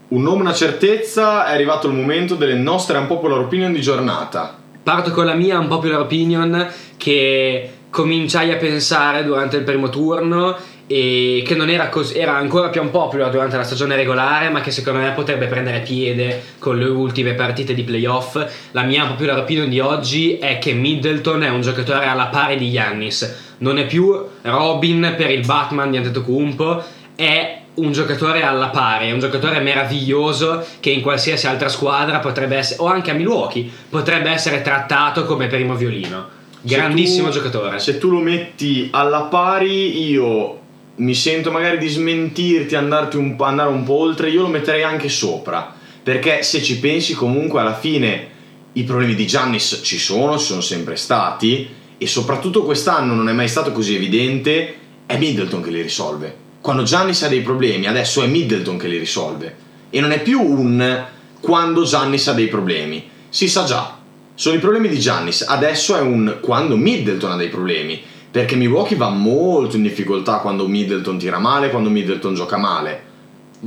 Un 0.09 0.21
nome, 0.21 0.43
una 0.43 0.53
certezza, 0.53 1.47
è 1.47 1.55
arrivato 1.55 1.87
il 1.87 1.95
momento 1.95 2.35
delle 2.35 2.53
nostre 2.53 2.99
unpopular 2.99 3.39
opinion 3.39 3.73
di 3.73 3.81
giornata. 3.81 4.59
Parto 4.83 5.11
con 5.13 5.25
la 5.25 5.35
mia 5.35 5.59
unpopular 5.59 6.01
opinion 6.01 6.71
che 6.99 7.71
cominciai 7.89 8.51
a 8.51 8.57
pensare 8.57 9.23
durante 9.23 9.57
il 9.59 9.65
primo 9.65 9.91
turno 9.91 10.57
e 10.87 11.43
che 11.47 11.55
non 11.55 11.71
era 11.71 11.89
così, 11.89 12.19
era 12.19 12.35
ancora 12.35 12.69
più 12.69 12.81
unpopular 12.83 13.31
durante 13.31 13.57
la 13.57 13.63
stagione 13.63 13.97
regolare, 13.97 14.51
ma 14.51 14.61
che 14.61 14.71
secondo 14.71 15.01
me 15.01 15.11
potrebbe 15.13 15.47
prendere 15.47 15.81
piede 15.81 16.43
con 16.59 16.79
le 16.79 16.87
ultime 16.87 17.35
partite 17.35 17.75
di 17.75 17.83
playoff. 17.83 18.45
La 18.73 18.83
mia 18.83 19.03
unpopular 19.05 19.39
opinion 19.39 19.69
di 19.69 19.81
oggi 19.81 20.39
è 20.39 20.59
che 20.59 20.73
Middleton 20.73 21.43
è 21.45 21.49
un 21.49 21.61
giocatore 21.61 22.07
alla 22.07 22.27
pari 22.27 22.57
di 22.57 22.71
Giannis. 22.71 23.55
Non 23.59 23.79
è 23.79 23.87
più 23.87 24.15
Robin 24.43 25.15
per 25.17 25.31
il 25.31 25.47
Batman 25.47 25.91
di 25.91 25.97
Antetokounmpo, 25.99 26.83
è 27.15 27.61
un 27.75 27.93
giocatore 27.93 28.43
alla 28.43 28.69
pari, 28.69 29.09
è 29.09 29.13
un 29.13 29.21
giocatore 29.21 29.61
meraviglioso 29.61 30.65
che 30.81 30.91
in 30.91 31.01
qualsiasi 31.01 31.47
altra 31.47 31.69
squadra 31.69 32.19
potrebbe 32.19 32.57
essere, 32.57 32.83
o 32.83 32.87
anche 32.87 33.11
a 33.11 33.15
Milwaukee, 33.15 33.71
potrebbe 33.89 34.31
essere 34.31 34.61
trattato 34.61 35.25
come 35.25 35.47
primo 35.47 35.75
violino. 35.75 36.41
Se 36.65 36.77
Grandissimo 36.77 37.29
tu- 37.29 37.35
giocatore. 37.35 37.79
Se 37.79 37.99
tu 37.99 38.11
lo 38.11 38.19
metti 38.19 38.89
alla 38.93 39.23
pari, 39.23 40.09
io 40.09 40.61
mi 40.97 41.15
sento 41.15 41.51
magari 41.51 41.79
di 41.79 41.89
smentirti, 41.89 42.75
andarti 42.75 43.17
un 43.17 43.37
andare 43.39 43.71
un 43.71 43.83
po' 43.85 43.95
oltre, 43.95 44.31
io 44.31 44.43
lo 44.43 44.49
metterei 44.49 44.83
anche 44.83 45.09
sopra. 45.09 45.75
Perché 46.03 46.43
se 46.43 46.63
ci 46.63 46.79
pensi, 46.79 47.15
comunque 47.15 47.61
alla 47.61 47.77
fine 47.77 48.29
i 48.73 48.85
problemi 48.85 49.15
di 49.15 49.27
Giannis 49.27 49.81
ci 49.83 49.99
sono, 49.99 50.39
ci 50.39 50.47
sono 50.47 50.61
sempre 50.61 50.97
stati, 50.97 51.69
e 51.97 52.07
soprattutto 52.07 52.65
quest'anno 52.65 53.15
non 53.15 53.29
è 53.29 53.33
mai 53.33 53.49
stato 53.49 53.73
così 53.73 53.95
evidente, 53.95 54.75
è 55.07 55.17
Middleton 55.17 55.63
che 55.63 55.71
li 55.71 55.81
risolve. 55.81 56.37
Quando 56.61 56.83
Giannis 56.83 57.23
ha 57.23 57.29
dei 57.29 57.43
problemi, 57.43 57.87
adesso 57.87 58.23
è 58.23 58.27
Middleton 58.27 58.77
che 58.77 58.89
li 58.89 58.99
risolve. 58.99 59.57
E 59.91 60.01
non 60.01 60.11
è 60.11 60.21
più 60.21 60.41
un 60.41 61.05
quando 61.41 61.85
Giannis 61.85 62.29
ha 62.29 62.33
dei 62.33 62.49
problemi. 62.49 63.09
Si 63.29 63.49
sa 63.49 63.65
già, 63.65 63.99
sono 64.35 64.57
i 64.57 64.61
problemi 64.61 64.89
di 64.89 64.99
Giannis, 64.99 65.43
adesso 65.43 65.97
è 65.97 66.01
un 66.01 66.39
quando 66.41 66.77
Middleton 66.77 67.33
ha 67.33 67.37
dei 67.37 67.49
problemi, 67.49 68.01
perché 68.33 68.57
Milwaukee 68.57 68.97
va 68.97 69.11
molto 69.11 69.77
in 69.77 69.83
difficoltà 69.83 70.39
quando 70.39 70.67
Middleton 70.67 71.19
tira 71.19 71.39
male, 71.39 71.69
quando 71.69 71.91
Middleton 71.91 72.35
gioca 72.35 72.57
male. 72.57 73.11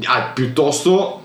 Ah, 0.05 0.31
piuttosto, 0.33 1.21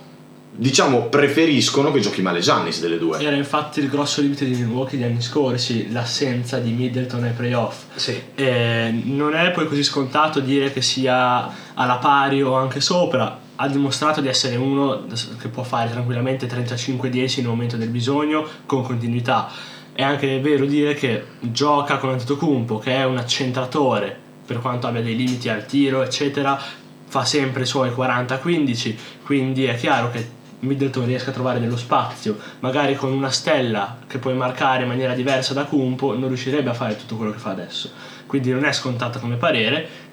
diciamo, 0.54 1.04
preferiscono 1.04 1.90
che 1.90 2.00
giochi 2.00 2.20
male 2.20 2.40
Giannis 2.40 2.80
delle 2.80 2.98
due. 2.98 3.18
Era 3.18 3.34
infatti 3.34 3.80
il 3.80 3.88
grosso 3.88 4.20
limite 4.20 4.44
di 4.44 4.54
Milwaukee 4.54 4.98
gli 4.98 5.04
anni 5.04 5.22
scorsi, 5.22 5.90
l'assenza 5.90 6.58
di 6.58 6.72
Middleton 6.72 7.24
ai 7.24 7.32
playoff. 7.32 7.84
Sì. 7.94 8.20
Eh, 8.34 8.92
non 9.04 9.34
è 9.34 9.50
poi 9.52 9.66
così 9.66 9.84
scontato 9.84 10.40
dire 10.40 10.70
che 10.70 10.82
sia 10.82 11.50
alla 11.72 11.96
pari 11.96 12.42
o 12.42 12.54
anche 12.56 12.82
sopra. 12.82 13.48
Ha 13.56 13.68
dimostrato 13.68 14.20
di 14.20 14.28
essere 14.28 14.56
uno 14.56 15.06
che 15.40 15.48
può 15.48 15.62
fare 15.62 15.90
tranquillamente 15.90 16.46
35-10 16.46 17.36
nel 17.38 17.46
momento 17.46 17.78
del 17.78 17.88
bisogno 17.88 18.46
con 18.66 18.82
continuità. 18.82 19.78
È 19.92 20.02
anche 20.02 20.40
vero 20.40 20.64
dire 20.64 20.94
che 20.94 21.24
gioca 21.40 21.98
con 21.98 22.10
Antetokounmpo, 22.10 22.78
che 22.78 22.94
è 22.94 23.04
un 23.04 23.18
accentratore, 23.18 24.16
per 24.46 24.60
quanto 24.60 24.86
abbia 24.86 25.02
dei 25.02 25.16
limiti 25.16 25.48
al 25.48 25.66
tiro, 25.66 26.02
eccetera, 26.02 26.60
fa 27.06 27.24
sempre 27.24 27.62
i 27.62 27.66
suoi 27.66 27.90
40-15, 27.90 28.94
quindi 29.24 29.64
è 29.64 29.76
chiaro 29.76 30.10
che 30.10 30.38
Middleton 30.60 31.06
riesca 31.06 31.30
a 31.30 31.32
trovare 31.32 31.60
dello 31.60 31.76
spazio, 31.76 32.36
magari 32.60 32.94
con 32.94 33.12
una 33.12 33.30
stella 33.30 33.98
che 34.06 34.18
puoi 34.18 34.34
marcare 34.34 34.82
in 34.82 34.88
maniera 34.88 35.14
diversa 35.14 35.54
da 35.54 35.64
Kumpo, 35.64 36.16
non 36.16 36.28
riuscirebbe 36.28 36.70
a 36.70 36.74
fare 36.74 36.96
tutto 36.96 37.16
quello 37.16 37.32
che 37.32 37.38
fa 37.38 37.50
adesso. 37.50 37.90
Quindi 38.26 38.50
non 38.50 38.64
è 38.64 38.72
scontata 38.72 39.18
come 39.18 39.36
parere, 39.36 40.08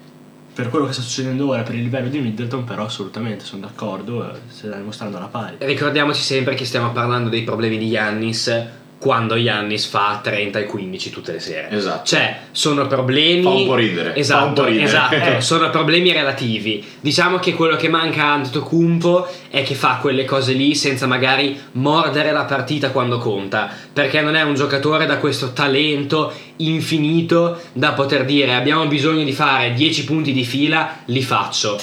per 0.54 0.70
quello 0.70 0.86
che 0.86 0.92
sta 0.92 1.02
succedendo 1.02 1.46
ora, 1.46 1.62
per 1.62 1.76
il 1.76 1.82
livello 1.82 2.08
di 2.08 2.18
Middleton, 2.18 2.64
però 2.64 2.86
assolutamente 2.86 3.44
sono 3.44 3.60
d'accordo, 3.60 4.28
eh, 4.28 4.38
si 4.48 4.66
sta 4.66 4.76
dimostrando 4.76 5.16
alla 5.16 5.26
pari. 5.26 5.56
Ricordiamoci 5.58 6.20
sempre 6.20 6.54
che 6.54 6.64
stiamo 6.64 6.90
parlando 6.90 7.28
dei 7.28 7.44
problemi 7.44 7.78
di 7.78 7.86
Yannis 7.86 8.66
quando 8.98 9.36
Yannis 9.36 9.86
fa 9.86 10.18
30 10.22 10.58
e 10.58 10.64
15 10.64 11.10
tutte 11.10 11.32
le 11.32 11.40
sere. 11.40 11.70
Esatto. 11.70 12.04
Cioè, 12.04 12.36
sono 12.50 12.86
problemi. 12.88 13.42
Fa 13.42 13.50
un 13.50 13.66
po' 13.66 13.74
ridere, 13.76 14.16
Esatto, 14.16 14.46
un 14.46 14.52
po' 14.54 14.64
ridere. 14.64 14.84
esatto. 14.84 15.40
sono 15.40 15.70
problemi 15.70 16.12
relativi. 16.12 16.84
Diciamo 17.00 17.38
che 17.38 17.54
quello 17.54 17.76
che 17.76 17.88
manca 17.88 18.24
a 18.24 18.32
Antetokounmpo 18.32 19.28
è 19.50 19.62
che 19.62 19.74
fa 19.74 19.98
quelle 20.00 20.24
cose 20.24 20.52
lì 20.52 20.74
senza 20.74 21.06
magari 21.06 21.58
mordere 21.72 22.32
la 22.32 22.44
partita 22.44 22.90
quando 22.90 23.18
conta. 23.18 23.70
Perché 23.92 24.20
non 24.20 24.34
è 24.34 24.42
un 24.42 24.54
giocatore 24.54 25.06
da 25.06 25.18
questo 25.18 25.52
talento 25.52 26.32
infinito 26.56 27.60
da 27.72 27.92
poter 27.92 28.24
dire 28.24 28.54
abbiamo 28.54 28.86
bisogno 28.86 29.22
di 29.22 29.32
fare 29.32 29.74
10 29.74 30.04
punti 30.04 30.32
di 30.32 30.44
fila, 30.44 31.02
li 31.06 31.22
faccio. 31.22 31.80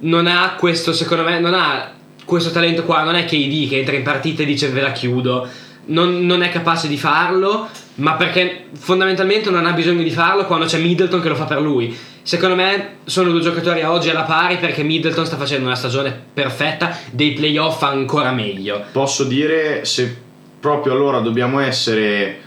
Non 0.00 0.26
ha 0.26 0.56
questo, 0.58 0.92
secondo 0.92 1.22
me, 1.24 1.40
non 1.40 1.54
ha 1.54 1.90
questo 2.26 2.50
talento 2.50 2.84
qua. 2.84 3.02
Non 3.02 3.14
è 3.14 3.24
KD 3.24 3.68
che 3.68 3.78
entra 3.78 3.96
in 3.96 4.02
partita 4.02 4.42
e 4.42 4.46
dice 4.46 4.68
ve 4.68 4.82
la 4.82 4.92
chiudo 4.92 5.48
non, 5.86 6.24
non, 6.26 6.42
è 6.42 6.50
capace 6.50 6.88
di 6.88 6.96
farlo, 6.96 7.68
ma 7.96 8.14
perché 8.14 8.66
fondamentalmente 8.72 9.50
non 9.50 9.66
ha 9.66 9.72
bisogno 9.72 10.02
di 10.02 10.10
farlo 10.10 10.46
quando 10.46 10.66
c'è 10.66 10.78
Middleton 10.78 11.20
che 11.20 11.28
lo 11.28 11.34
fa 11.34 11.44
per 11.44 11.60
lui. 11.60 11.96
Secondo 12.22 12.54
me 12.54 12.96
sono 13.04 13.30
due 13.30 13.40
giocatori 13.40 13.82
a 13.82 13.92
oggi 13.92 14.08
alla 14.08 14.22
pari 14.22 14.56
perché 14.56 14.82
Middleton 14.82 15.26
sta 15.26 15.36
facendo 15.36 15.66
una 15.66 15.74
stagione 15.74 16.18
perfetta, 16.32 16.98
dei 17.10 17.32
playoff 17.32 17.82
ancora 17.82 18.32
meglio. 18.32 18.84
Posso 18.92 19.24
dire 19.24 19.84
se 19.84 20.16
proprio 20.58 20.94
allora 20.94 21.20
dobbiamo 21.20 21.60
essere 21.60 22.40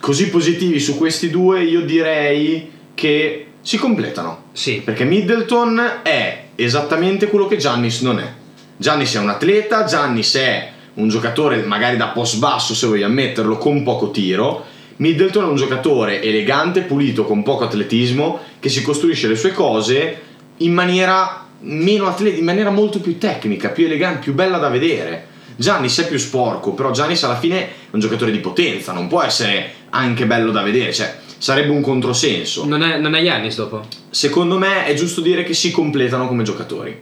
così 0.00 0.30
positivi 0.30 0.78
su 0.78 0.96
questi 0.96 1.30
due, 1.30 1.64
io 1.64 1.80
direi 1.80 2.70
che 2.94 3.46
si 3.60 3.76
completano. 3.76 4.44
Sì. 4.52 4.80
Perché 4.84 5.04
Middleton 5.04 6.00
è 6.02 6.44
esattamente 6.54 7.26
quello 7.26 7.46
che 7.46 7.56
Giannis 7.56 8.00
non 8.02 8.18
è. 8.18 8.32
Giannis 8.76 9.16
è 9.16 9.18
un 9.18 9.28
atleta, 9.28 9.84
Giannis 9.84 10.36
è 10.36 10.72
un 10.98 11.08
giocatore 11.08 11.62
magari 11.62 11.96
da 11.96 12.08
post 12.08 12.38
basso 12.38 12.74
se 12.74 12.86
vogliamo 12.86 13.14
metterlo 13.14 13.56
con 13.56 13.82
poco 13.82 14.10
tiro 14.10 14.64
Middleton 14.96 15.44
è 15.44 15.46
un 15.46 15.54
giocatore 15.54 16.20
elegante, 16.20 16.80
pulito, 16.80 17.24
con 17.24 17.44
poco 17.44 17.64
atletismo 17.64 18.40
che 18.58 18.68
si 18.68 18.82
costruisce 18.82 19.28
le 19.28 19.36
sue 19.36 19.52
cose 19.52 20.20
in 20.56 20.72
maniera 20.72 21.46
meno 21.60 22.06
atletica, 22.08 22.40
in 22.40 22.44
maniera 22.44 22.70
molto 22.70 22.98
più 22.98 23.16
tecnica, 23.16 23.68
più 23.68 23.84
elegante, 23.84 24.18
più 24.20 24.34
bella 24.34 24.58
da 24.58 24.68
vedere 24.68 25.36
Giannis 25.58 25.98
è 25.98 26.06
più 26.06 26.18
sporco, 26.18 26.70
però 26.70 26.92
Giannis 26.92 27.24
alla 27.24 27.36
fine 27.36 27.60
è 27.60 27.70
un 27.90 27.98
giocatore 27.98 28.30
di 28.30 28.38
potenza, 28.38 28.92
non 28.92 29.08
può 29.08 29.22
essere 29.22 29.72
anche 29.90 30.24
bello 30.24 30.52
da 30.52 30.62
vedere, 30.62 30.92
cioè 30.92 31.18
sarebbe 31.36 31.72
un 31.72 31.80
controsenso. 31.80 32.64
Non 32.64 32.84
è, 32.84 32.96
non 32.98 33.16
è 33.16 33.22
Giannis 33.24 33.56
dopo? 33.56 33.84
Secondo 34.08 34.56
me 34.56 34.86
è 34.86 34.94
giusto 34.94 35.20
dire 35.20 35.42
che 35.42 35.54
si 35.54 35.72
completano 35.72 36.28
come 36.28 36.44
giocatori. 36.44 36.96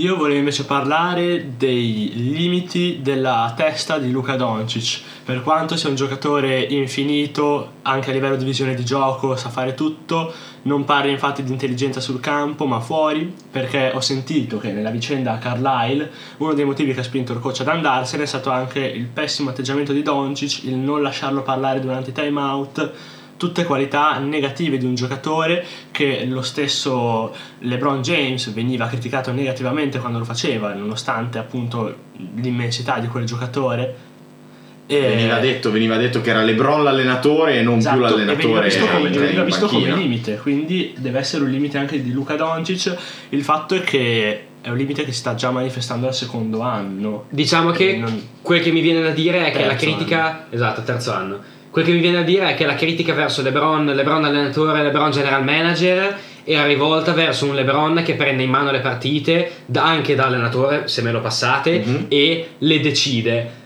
Io 0.00 0.16
volevo 0.16 0.38
invece 0.38 0.64
parlare 0.64 1.58
dei 1.58 2.10
limiti 2.14 3.00
della 3.02 3.52
testa 3.54 3.98
di 3.98 4.10
Luka 4.10 4.34
Doncic. 4.34 5.02
Per 5.26 5.42
quanto 5.42 5.76
sia 5.76 5.90
un 5.90 5.94
giocatore 5.94 6.62
infinito, 6.62 7.72
anche 7.82 8.08
a 8.08 8.14
livello 8.14 8.36
di 8.36 8.46
visione 8.46 8.74
di 8.74 8.82
gioco, 8.82 9.36
sa 9.36 9.50
fare 9.50 9.74
tutto, 9.74 10.32
non 10.62 10.86
parla 10.86 11.10
infatti 11.10 11.42
di 11.42 11.52
intelligenza 11.52 12.00
sul 12.00 12.18
campo, 12.18 12.64
ma 12.64 12.80
fuori, 12.80 13.30
perché 13.50 13.92
ho 13.94 14.00
sentito 14.00 14.56
che 14.56 14.72
nella 14.72 14.88
vicenda 14.88 15.32
a 15.32 15.38
Carlisle 15.38 16.10
uno 16.38 16.54
dei 16.54 16.64
motivi 16.64 16.94
che 16.94 17.00
ha 17.00 17.02
spinto 17.04 17.34
il 17.34 17.38
coach 17.38 17.60
ad 17.60 17.68
andarsene 17.68 18.22
è 18.22 18.26
stato 18.26 18.48
anche 18.48 18.80
il 18.80 19.04
pessimo 19.04 19.50
atteggiamento 19.50 19.92
di 19.92 20.00
Doncic, 20.00 20.64
il 20.64 20.76
non 20.76 21.02
lasciarlo 21.02 21.42
parlare 21.42 21.78
durante 21.78 22.08
i 22.08 22.14
time 22.14 22.40
out 22.40 22.92
tutte 23.40 23.64
qualità 23.64 24.18
negative 24.18 24.76
di 24.76 24.84
un 24.84 24.94
giocatore 24.94 25.64
che 25.90 26.26
lo 26.26 26.42
stesso 26.42 27.34
LeBron 27.60 28.02
James 28.02 28.52
veniva 28.52 28.86
criticato 28.86 29.32
negativamente 29.32 29.98
quando 29.98 30.18
lo 30.18 30.26
faceva, 30.26 30.74
nonostante 30.74 31.38
appunto 31.38 31.94
l'immensità 32.34 32.98
di 32.98 33.06
quel 33.06 33.24
giocatore. 33.24 34.08
E 34.86 35.00
veniva, 35.00 35.38
detto, 35.38 35.70
veniva 35.70 35.96
detto 35.96 36.20
che 36.20 36.28
era 36.28 36.42
LeBron 36.42 36.84
l'allenatore 36.84 37.60
e 37.60 37.62
non 37.62 37.78
esatto, 37.78 37.96
più 37.96 38.04
l'allenatore. 38.04 38.42
Veniva 38.42 38.60
visto, 38.60 38.86
come, 38.86 39.08
veniva 39.08 39.42
visto 39.42 39.66
come 39.68 39.94
limite, 39.94 40.36
quindi 40.36 40.94
deve 40.98 41.18
essere 41.18 41.42
un 41.42 41.50
limite 41.50 41.78
anche 41.78 42.02
di 42.02 42.12
Luca 42.12 42.36
Doncic. 42.36 42.94
Il 43.30 43.42
fatto 43.42 43.74
è 43.74 43.80
che 43.80 44.44
è 44.60 44.68
un 44.68 44.76
limite 44.76 45.02
che 45.06 45.12
si 45.12 45.20
sta 45.20 45.34
già 45.34 45.50
manifestando 45.50 46.06
al 46.08 46.14
secondo 46.14 46.60
anno. 46.60 47.24
Diciamo 47.30 47.70
che 47.70 47.96
Non- 47.96 48.22
quel 48.42 48.60
che 48.60 48.70
mi 48.70 48.82
viene 48.82 49.00
da 49.00 49.12
dire 49.12 49.46
è 49.46 49.50
che 49.50 49.64
la 49.64 49.76
critica. 49.76 50.46
Esatto, 50.50 50.82
terzo 50.82 51.14
anno. 51.14 51.58
Quel 51.70 51.84
che 51.84 51.92
mi 51.92 52.00
viene 52.00 52.16
da 52.18 52.22
dire 52.24 52.50
è 52.50 52.54
che 52.54 52.66
la 52.66 52.74
critica 52.74 53.14
verso 53.14 53.42
LeBron, 53.42 53.86
LeBron 53.86 54.24
allenatore, 54.24 54.82
LeBron 54.82 55.12
general 55.12 55.44
manager 55.44 56.18
era 56.42 56.66
rivolta 56.66 57.12
verso 57.12 57.46
un 57.46 57.54
LeBron 57.54 58.02
che 58.04 58.14
prende 58.14 58.42
in 58.42 58.50
mano 58.50 58.72
le 58.72 58.80
partite 58.80 59.50
anche 59.74 60.16
da 60.16 60.26
allenatore, 60.26 60.88
se 60.88 61.00
me 61.02 61.12
lo 61.12 61.20
passate, 61.20 61.82
Mhm. 61.84 62.06
e 62.08 62.48
le 62.58 62.80
decide. 62.80 63.58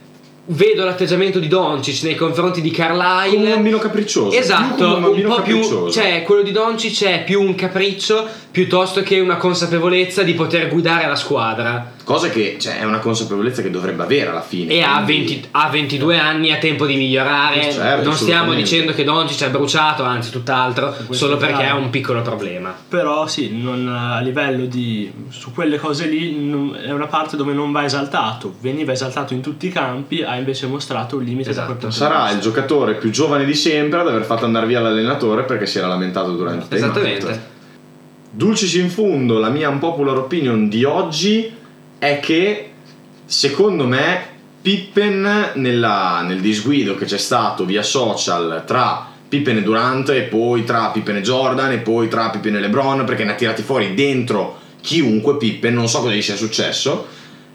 Vedo 0.47 0.85
l'atteggiamento 0.85 1.39
di 1.39 1.47
Doncic 1.47 2.03
nei 2.03 2.13
confronti 2.13 2.61
di 2.61 2.69
Carlisle. 2.69 3.37
Come 3.37 3.47
un 3.47 3.53
bambino 3.55 3.77
capriccioso. 3.79 4.37
Esatto, 4.37 4.97
un 4.97 5.03
un, 5.03 5.23
po' 5.25 5.41
più. 5.41 5.89
Cioè, 5.89 6.21
quello 6.21 6.43
di 6.43 6.51
Doncic 6.51 7.03
è 7.05 7.23
più 7.23 7.41
un 7.41 7.55
capriccio 7.55 8.27
piuttosto 8.51 9.01
che 9.01 9.19
una 9.19 9.37
consapevolezza 9.37 10.21
di 10.21 10.33
poter 10.35 10.69
guidare 10.69 11.07
la 11.07 11.15
squadra. 11.15 11.93
Cosa 12.05 12.29
che 12.29 12.57
cioè, 12.59 12.81
è 12.81 12.85
una 12.85 12.99
consapevolezza 12.99 13.63
che 13.63 13.71
dovrebbe 13.71 14.03
avere 14.03 14.29
alla 14.29 14.43
fine. 14.43 14.71
E 14.73 14.83
ha, 14.83 15.01
quindi- 15.03 15.33
20 15.33 15.47
ha 15.51 15.69
22 15.69 16.19
anni, 16.19 16.51
ha 16.51 16.57
tempo 16.57 16.85
di 16.85 16.95
migliorare. 16.95 17.71
Certo, 17.71 18.03
non 18.03 18.13
stiamo 18.13 18.53
dicendo 18.53 18.93
che 18.93 19.03
Doncic 19.03 19.47
è 19.47 19.49
bruciato, 19.49 20.03
anzi, 20.03 20.29
tutt'altro, 20.29 20.95
solo 21.09 21.37
perché 21.37 21.63
ha 21.65 21.73
un 21.75 21.89
piccolo 21.89 22.21
problema. 22.21 22.75
Però 22.87 23.25
sì, 23.25 23.59
non- 23.59 23.87
a 23.87 24.19
livello 24.21 24.65
di... 24.65 25.11
su 25.29 25.51
quelle 25.51 25.79
cose 25.79 26.05
lì 26.05 26.35
non- 26.47 26.77
è 26.79 26.91
una 26.91 27.07
parte 27.07 27.35
dove 27.35 27.53
non 27.53 27.71
va 27.71 27.83
esaltato. 27.83 28.53
Veniva 28.61 28.91
esaltato 28.91 29.33
in 29.33 29.41
tutti 29.41 29.65
i 29.65 29.71
campi, 29.71 30.21
ha 30.21 30.35
invece 30.35 30.67
mostrato 30.67 31.17
un 31.17 31.23
limite 31.23 31.49
Esatto. 31.49 31.69
da 31.69 31.73
quel 31.73 31.89
punto 31.89 31.95
Sarà 31.95 32.27
di 32.29 32.35
il 32.35 32.39
giocatore 32.41 32.93
più 32.93 33.09
giovane 33.09 33.45
di 33.45 33.55
sempre 33.55 34.01
ad 34.01 34.07
aver 34.07 34.25
fatto 34.25 34.45
andare 34.45 34.67
via 34.67 34.79
l'allenatore 34.79 35.41
perché 35.41 35.65
si 35.65 35.79
era 35.79 35.87
lamentato 35.87 36.35
durante 36.35 36.75
il 36.75 36.83
out. 36.83 36.91
Esattamente. 36.97 37.53
Dulcis 38.29 38.75
in 38.75 38.91
fundo, 38.91 39.39
la 39.39 39.49
mia 39.49 39.69
unpopular 39.69 40.17
opinion 40.17 40.69
di 40.69 40.83
oggi 40.83 41.63
è 41.99 42.19
che 42.19 42.71
secondo 43.25 43.85
me 43.87 44.33
Pippen 44.61 45.51
nella- 45.55 46.23
nel 46.27 46.41
disguido 46.41 46.95
che 46.95 47.05
c'è 47.05 47.17
stato 47.19 47.65
via 47.65 47.83
social 47.83 48.63
tra 48.65 49.07
Pippen 49.27 49.57
e 49.57 49.63
Durant 49.63 50.09
e 50.09 50.23
poi 50.23 50.63
tra 50.63 50.87
Pippen 50.89 51.17
e 51.17 51.21
Jordan 51.21 51.71
e 51.71 51.77
poi 51.77 52.07
tra 52.07 52.29
Pippen 52.29 52.55
e 52.55 52.59
LeBron 52.59 53.03
perché 53.05 53.23
ne 53.23 53.31
ha 53.31 53.35
tirati 53.35 53.61
fuori 53.61 53.93
dentro 53.93 54.59
chiunque 54.81 55.37
Pippen, 55.37 55.73
non 55.73 55.87
so 55.87 55.99
cosa 56.01 56.13
gli 56.13 56.21
sia 56.21 56.35
successo 56.35 57.07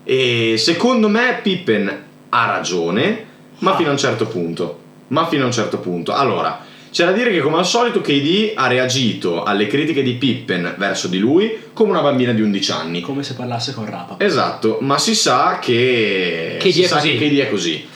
e 0.04 0.54
secondo 0.56 1.08
me 1.08 1.38
Pippen 1.42 2.02
ha 2.28 2.46
ragione 2.46 3.24
ma 3.58 3.72
Ah. 3.72 3.76
fino 3.76 3.88
a 3.88 3.92
un 3.92 3.98
certo 3.98 4.26
punto 4.26 4.78
ma 5.08 5.26
fino 5.26 5.42
a 5.42 5.46
un 5.46 5.52
certo 5.52 5.78
punto 5.78 6.12
allora 6.12 6.64
c'è 6.90 7.04
da 7.04 7.12
dire 7.12 7.30
che 7.30 7.40
come 7.40 7.58
al 7.58 7.66
solito 7.66 8.00
KD 8.00 8.52
ha 8.54 8.66
reagito 8.66 9.44
alle 9.44 9.68
critiche 9.68 10.02
di 10.02 10.14
Pippen 10.14 10.74
verso 10.76 11.06
di 11.06 11.18
lui 11.18 11.68
come 11.72 11.90
una 11.90 12.02
bambina 12.02 12.32
di 12.32 12.42
11 12.42 12.70
anni. 12.72 13.00
Come 13.00 13.22
se 13.22 13.34
parlasse 13.34 13.72
con 13.72 13.88
Rapa. 13.88 14.16
Esatto, 14.18 14.78
ma 14.80 14.98
si 14.98 15.14
sa 15.14 15.60
che 15.60 16.56
KD 16.58 16.68
si 16.68 16.82
è 16.82 16.86
sa 16.88 16.96
così. 16.96 17.16
che 17.16 17.28
KD 17.28 17.38
è 17.38 17.48
così. 17.48 17.86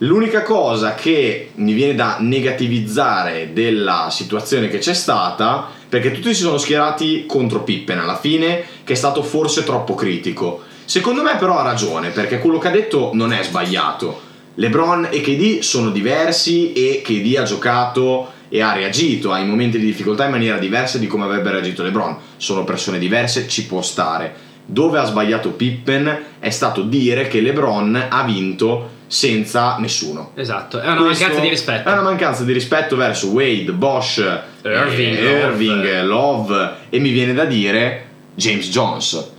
L'unica 0.00 0.42
cosa 0.42 0.94
che 0.94 1.50
mi 1.54 1.72
viene 1.72 1.94
da 1.94 2.18
negativizzare 2.20 3.50
della 3.52 4.08
situazione 4.10 4.68
che 4.68 4.78
c'è 4.78 4.94
stata, 4.94 5.68
perché 5.88 6.12
tutti 6.12 6.32
si 6.34 6.42
sono 6.42 6.58
schierati 6.58 7.24
contro 7.26 7.62
Pippen 7.62 7.98
alla 7.98 8.18
fine, 8.18 8.62
che 8.84 8.92
è 8.92 8.96
stato 8.96 9.22
forse 9.22 9.64
troppo 9.64 9.94
critico. 9.94 10.62
Secondo 10.84 11.22
me 11.22 11.36
però 11.36 11.58
ha 11.58 11.62
ragione, 11.62 12.10
perché 12.10 12.38
quello 12.38 12.58
che 12.58 12.68
ha 12.68 12.72
detto 12.72 13.10
non 13.14 13.32
è 13.32 13.42
sbagliato. 13.42 14.20
LeBron 14.54 15.08
e 15.10 15.20
KD 15.20 15.60
sono 15.60 15.90
diversi 15.90 16.72
e 16.72 17.02
KD 17.02 17.36
ha 17.38 17.42
giocato 17.42 18.32
e 18.48 18.60
ha 18.60 18.72
reagito 18.72 19.32
ai 19.32 19.46
momenti 19.46 19.78
di 19.78 19.86
difficoltà 19.86 20.24
in 20.24 20.30
maniera 20.30 20.58
diversa 20.58 20.98
di 20.98 21.06
come 21.06 21.24
avrebbe 21.24 21.50
reagito 21.50 21.82
LeBron. 21.82 22.16
Sono 22.36 22.64
persone 22.64 22.98
diverse, 22.98 23.48
ci 23.48 23.66
può 23.66 23.82
stare. 23.82 24.44
Dove 24.64 24.98
ha 24.98 25.04
sbagliato 25.04 25.50
Pippen 25.50 26.24
è 26.38 26.50
stato 26.50 26.82
dire 26.82 27.28
che 27.28 27.40
LeBron 27.40 28.06
ha 28.08 28.22
vinto 28.24 28.94
senza 29.06 29.76
nessuno. 29.78 30.32
Esatto, 30.34 30.80
è 30.80 30.86
una 30.86 31.02
Questo 31.02 31.24
mancanza 31.24 31.42
di 31.42 31.48
rispetto. 31.48 31.88
È 31.88 31.92
una 31.92 32.02
mancanza 32.02 32.42
di 32.42 32.52
rispetto 32.52 32.96
verso 32.96 33.28
Wade, 33.28 33.72
Bosch, 33.72 34.18
Irving, 34.62 35.16
eh, 35.16 35.22
Love. 35.22 35.40
Irving, 35.40 36.02
Love 36.02 36.70
e 36.90 36.98
mi 36.98 37.10
viene 37.10 37.32
da 37.32 37.44
dire 37.44 38.06
James 38.34 38.68
Jones. 38.68 39.34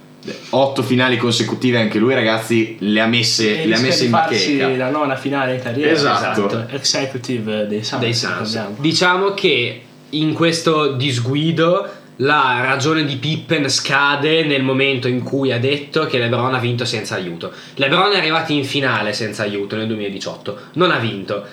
Otto 0.50 0.84
finali 0.84 1.18
consecutive 1.18 1.80
anche 1.80 2.00
lui, 2.00 2.14
ragazzi, 2.14 2.76
le 2.80 3.00
ha 3.00 3.06
messe, 3.06 3.62
E 3.64 3.68
le 3.68 3.76
ha 3.76 3.80
messe 3.80 4.06
in 4.06 4.12
bacheca. 4.12 4.68
la 4.76 4.90
nona 4.90 5.16
finale 5.16 5.56
in 5.56 5.62
carriera. 5.62 5.92
Esatto. 5.92 6.66
Executive 6.70 7.68
dei 7.68 7.84
Suns. 7.84 8.02
dei 8.02 8.14
Suns. 8.14 8.60
Diciamo 8.78 9.34
che 9.34 9.82
in 10.10 10.34
questo 10.34 10.94
disguido 10.94 11.88
la 12.22 12.62
ragione 12.64 13.06
di 13.06 13.16
Pippen 13.18 13.70
scade 13.70 14.44
nel 14.44 14.64
momento 14.64 15.08
in 15.08 15.22
cui 15.22 15.52
ha 15.52 15.60
detto 15.60 16.08
che 16.08 16.18
LeBron 16.18 16.54
ha 16.56 16.60
vinto 16.60 16.84
senza 16.84 17.16
aiuto. 17.16 17.52
LeBron 17.76 18.12
è 18.14 18.18
arrivato 18.18 18.52
in 18.54 18.66
finale 18.66 19.14
senza 19.14 19.44
aiuto 19.44 19.76
nel 19.76 19.88
2018, 19.88 20.58
non 20.74 20.92
ha 20.92 20.98
vinto. 20.98 21.44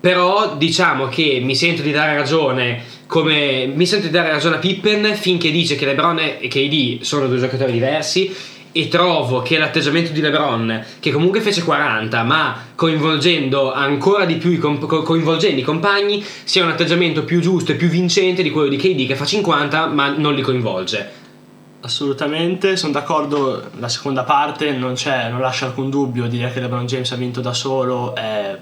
Però 0.00 0.56
diciamo 0.56 1.08
che 1.08 1.40
mi 1.42 1.54
sento 1.56 1.82
di 1.82 1.92
dare 1.92 2.14
ragione 2.16 2.82
come 3.06 3.66
mi 3.72 3.86
sento 3.86 4.06
di 4.06 4.12
dare 4.12 4.30
ragione 4.30 4.56
a 4.56 4.58
Pippen 4.58 5.14
finché 5.14 5.50
dice 5.50 5.76
che 5.76 5.86
LeBron 5.86 6.18
e 6.18 6.48
KD 6.48 7.02
sono 7.02 7.26
due 7.28 7.38
giocatori 7.38 7.72
diversi 7.72 8.34
e 8.76 8.88
trovo 8.88 9.40
che 9.40 9.56
l'atteggiamento 9.56 10.12
di 10.12 10.20
LeBron, 10.20 10.84
che 11.00 11.10
comunque 11.10 11.40
fece 11.40 11.62
40, 11.62 12.22
ma 12.24 12.56
coinvolgendo 12.74 13.72
ancora 13.72 14.26
di 14.26 14.34
più 14.34 14.50
i, 14.50 14.58
comp- 14.58 15.02
coinvolgendo 15.02 15.58
i 15.58 15.64
compagni, 15.64 16.22
sia 16.44 16.62
un 16.62 16.68
atteggiamento 16.68 17.24
più 17.24 17.40
giusto 17.40 17.72
e 17.72 17.76
più 17.76 17.88
vincente 17.88 18.42
di 18.42 18.50
quello 18.50 18.68
di 18.68 18.76
KD 18.76 19.06
che 19.06 19.16
fa 19.16 19.24
50 19.24 19.86
ma 19.86 20.08
non 20.08 20.34
li 20.34 20.42
coinvolge. 20.42 21.24
Assolutamente, 21.80 22.76
sono 22.76 22.92
d'accordo, 22.92 23.70
la 23.78 23.88
seconda 23.88 24.24
parte 24.24 24.72
non, 24.72 24.94
non 25.04 25.40
lascia 25.40 25.66
alcun 25.66 25.88
dubbio, 25.88 26.26
dire 26.26 26.52
che 26.52 26.60
LeBron 26.60 26.84
James 26.84 27.10
ha 27.12 27.16
vinto 27.16 27.40
da 27.40 27.54
solo 27.54 28.14
è 28.14 28.58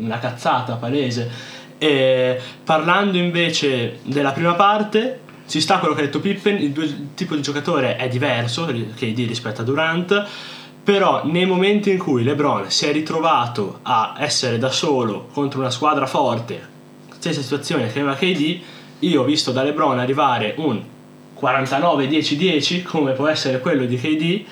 una 0.00 0.18
cazzata 0.18 0.74
palese. 0.74 1.30
E 1.78 2.40
parlando 2.64 3.16
invece 3.16 4.00
della 4.02 4.32
prima 4.32 4.54
parte, 4.54 5.20
ci 5.46 5.60
sta 5.60 5.78
quello 5.78 5.94
che 5.94 6.02
ha 6.02 6.04
detto 6.04 6.20
Pippen, 6.20 6.56
il, 6.60 6.72
due, 6.72 6.84
il 6.84 7.08
tipo 7.14 7.34
di 7.34 7.42
giocatore 7.42 7.96
è 7.96 8.08
diverso 8.08 8.66
KD 8.66 9.26
rispetto 9.26 9.62
a 9.62 9.64
Durant, 9.64 10.26
però 10.82 11.24
nei 11.24 11.46
momenti 11.46 11.90
in 11.90 11.98
cui 11.98 12.22
LeBron 12.22 12.70
si 12.70 12.86
è 12.86 12.92
ritrovato 12.92 13.80
a 13.82 14.16
essere 14.18 14.58
da 14.58 14.70
solo 14.70 15.28
contro 15.32 15.60
una 15.60 15.70
squadra 15.70 16.06
forte, 16.06 16.60
stessa 17.16 17.40
situazione 17.40 17.90
che 17.90 18.00
aveva 18.00 18.14
KD, 18.14 18.60
io 19.00 19.22
ho 19.22 19.24
visto 19.24 19.52
da 19.52 19.62
LeBron 19.62 19.98
arrivare 19.98 20.54
un 20.58 20.82
49-10-10 21.40 22.82
come 22.82 23.12
può 23.12 23.28
essere 23.28 23.60
quello 23.60 23.84
di 23.84 23.96
KD 23.96 24.44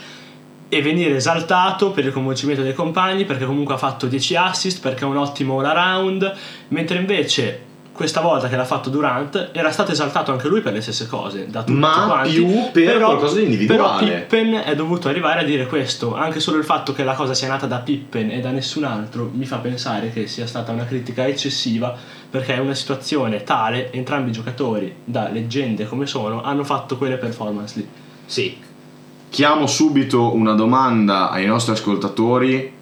e 0.69 0.83
venire 0.83 1.17
esaltato 1.17 1.91
per 1.91 2.05
il 2.05 2.13
coinvolgimento 2.13 2.63
dei 2.63 2.75
compagni 2.75 3.25
perché 3.25 3.45
comunque 3.45 3.75
ha 3.75 3.79
fatto 3.79 4.07
10 4.07 4.37
assist 4.37 4.81
perché 4.81 5.05
è 5.05 5.07
un 5.07 5.17
ottimo 5.17 5.61
all 5.61 5.67
around 5.67 6.35
mentre 6.69 6.99
invece 6.99 7.67
questa 7.97 8.21
volta 8.21 8.49
che 8.49 8.57
l'ha 8.57 8.65
fatto 8.67 8.91
Durant 8.91 9.51
era 9.53 9.71
stato 9.71 9.91
esaltato 9.91 10.31
anche 10.31 10.49
lui 10.49 10.61
per 10.61 10.75
le 10.75 10.83
stesse 10.83 11.07
cose 11.07 11.47
da 11.49 11.63
tutti 11.63 11.79
ma 11.79 12.05
quanti, 12.07 12.35
più 12.35 12.71
per 12.71 12.93
però, 12.93 13.07
qualcosa 13.07 13.37
di 13.37 13.45
individuale. 13.45 14.05
Però 14.05 14.19
Pippen 14.19 14.63
è 14.65 14.75
dovuto 14.75 15.09
arrivare 15.09 15.41
a 15.41 15.45
dire 15.45 15.67
questo 15.67 16.15
anche 16.15 16.39
solo 16.39 16.59
il 16.59 16.65
fatto 16.65 16.93
che 16.93 17.05
la 17.05 17.15
cosa 17.15 17.33
sia 17.33 17.49
nata 17.49 17.67
da 17.67 17.79
Pippen 17.79 18.31
e 18.31 18.41
da 18.41 18.51
nessun 18.51 18.85
altro 18.85 19.31
mi 19.33 19.47
fa 19.47 19.57
pensare 19.57 20.11
che 20.11 20.27
sia 20.27 20.47
stata 20.47 20.73
una 20.73 20.85
critica 20.85 21.27
eccessiva 21.27 21.97
perché 22.29 22.55
è 22.55 22.59
una 22.59 22.75
situazione 22.75 23.43
tale 23.45 23.91
entrambi 23.93 24.29
i 24.29 24.33
giocatori 24.33 24.95
da 25.03 25.29
leggende 25.31 25.87
come 25.87 26.05
sono 26.05 26.43
hanno 26.43 26.65
fatto 26.65 26.99
quelle 26.99 27.17
performance 27.17 27.79
lì. 27.79 27.89
Sì, 28.27 28.59
Chiamo 29.37 29.67
subito 29.67 30.35
una 30.35 30.55
domanda 30.55 31.29
ai 31.29 31.45
nostri 31.45 31.73
ascoltatori. 31.73 32.73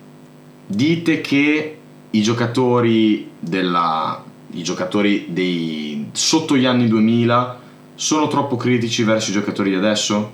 Dite 0.64 1.20
che 1.20 1.78
i 2.08 2.22
giocatori 2.22 3.28
della 3.40 4.22
i 4.52 4.62
giocatori 4.62 5.26
dei 5.30 6.10
sotto 6.12 6.56
gli 6.56 6.64
anni 6.64 6.86
2000 6.86 7.58
sono 7.96 8.28
troppo 8.28 8.56
critici 8.56 9.02
verso 9.02 9.30
i 9.30 9.32
giocatori 9.32 9.70
di 9.70 9.74
adesso? 9.74 10.32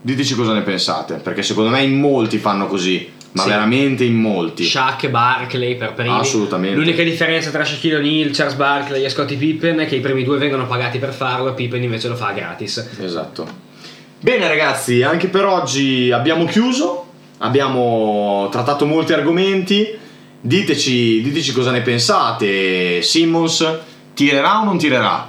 Diteci 0.00 0.34
cosa 0.34 0.52
ne 0.52 0.62
pensate, 0.62 1.14
perché 1.14 1.44
secondo 1.44 1.70
me 1.70 1.84
in 1.84 2.00
molti 2.00 2.38
fanno 2.38 2.66
così, 2.66 3.08
ma 3.30 3.42
Sì. 3.42 3.48
veramente 3.48 4.02
in 4.02 4.16
molti. 4.16 4.64
Shaq, 4.64 5.08
Barkley 5.10 5.76
per 5.76 5.94
primi. 5.94 6.10
Assolutamente. 6.10 6.76
L'unica 6.76 7.04
differenza 7.04 7.50
tra 7.50 7.64
Shaquille 7.64 7.98
O'Neal, 7.98 8.32
Charles 8.32 8.56
Barkley 8.56 9.04
e 9.04 9.08
Scottie 9.08 9.36
Pippen 9.36 9.78
è 9.78 9.86
che 9.86 9.94
i 9.94 10.00
primi 10.00 10.24
due 10.24 10.38
vengono 10.38 10.66
pagati 10.66 10.98
per 10.98 11.12
farlo 11.12 11.50
e 11.50 11.54
Pippen 11.54 11.84
invece 11.84 12.08
lo 12.08 12.16
fa 12.16 12.32
gratis. 12.32 12.84
Esatto. 12.98 13.65
Bene 14.26 14.48
ragazzi, 14.48 15.04
anche 15.04 15.28
per 15.28 15.44
oggi 15.44 16.10
abbiamo 16.10 16.46
chiuso, 16.46 17.06
abbiamo 17.38 18.48
trattato 18.50 18.84
molti 18.84 19.12
argomenti, 19.12 19.96
diteci, 20.40 21.22
diteci 21.22 21.52
cosa 21.52 21.70
ne 21.70 21.80
pensate, 21.80 23.02
Simmons 23.02 23.64
tirerà 24.14 24.62
o 24.62 24.64
non 24.64 24.78
tirerà? 24.78 25.28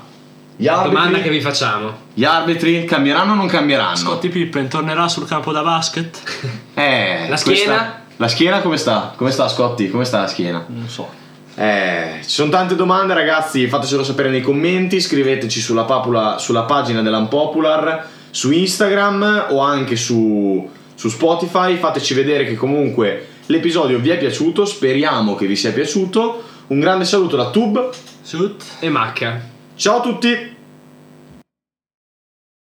Gli 0.55 0.65
Domanda 0.65 0.91
che 0.93 0.97
arbitri, 1.17 1.29
vi 1.29 1.41
facciamo. 1.41 1.93
gli 2.15 2.23
arbitri 2.23 2.85
cambieranno 2.85 3.33
o 3.33 3.35
non 3.35 3.45
cambieranno? 3.45 3.95
Scottie 3.97 4.31
Pippen 4.31 4.67
tornerà 4.67 5.07
sul 5.07 5.27
campo 5.27 5.51
da 5.51 5.61
basket? 5.61 6.19
Eh, 6.73 7.19
La 7.29 7.35
questa- 7.39 7.51
schiena? 7.51 8.01
La 8.15 8.27
schiena 8.27 8.61
come 8.61 8.77
sta? 8.77 9.13
Come 9.15 9.29
sta 9.29 9.47
Scotti? 9.47 9.91
Come 9.91 10.05
sta 10.05 10.21
la 10.21 10.27
schiena? 10.27 10.65
non 10.69 10.89
so 10.89 11.07
Eh, 11.53 12.17
ci 12.23 12.29
sono 12.31 12.49
tante 12.49 12.73
domande 12.75 13.13
ragazzi, 13.13 13.67
fatecelo 13.67 14.03
sapere 14.03 14.29
nei 14.31 14.41
commenti, 14.41 14.99
scriveteci 14.99 15.61
sulla, 15.61 15.83
papula- 15.83 16.39
sulla 16.39 16.63
pagina 16.63 17.03
dell'Unpopular, 17.03 18.15
su 18.29 18.51
Instagram 18.51 19.47
o 19.49 19.59
anche 19.59 19.95
su, 19.95 20.69
su 20.95 21.09
Spotify, 21.09 21.77
fateci 21.77 22.13
vedere 22.13 22.45
che 22.45 22.55
comunque 22.55 23.27
l'episodio 23.47 23.99
vi 23.99 24.09
è 24.09 24.17
piaciuto, 24.17 24.65
speriamo 24.65 25.35
che 25.35 25.47
vi 25.47 25.55
sia 25.55 25.71
piaciuto. 25.71 26.43
Un 26.67 26.79
grande 26.79 27.05
saluto 27.05 27.35
da 27.35 27.49
Tube, 27.49 27.89
Shoot 28.21 28.63
E 28.79 28.89
Macca. 28.89 29.41
ciao 29.75 29.97
a 29.97 30.01
tutti! 30.01 30.56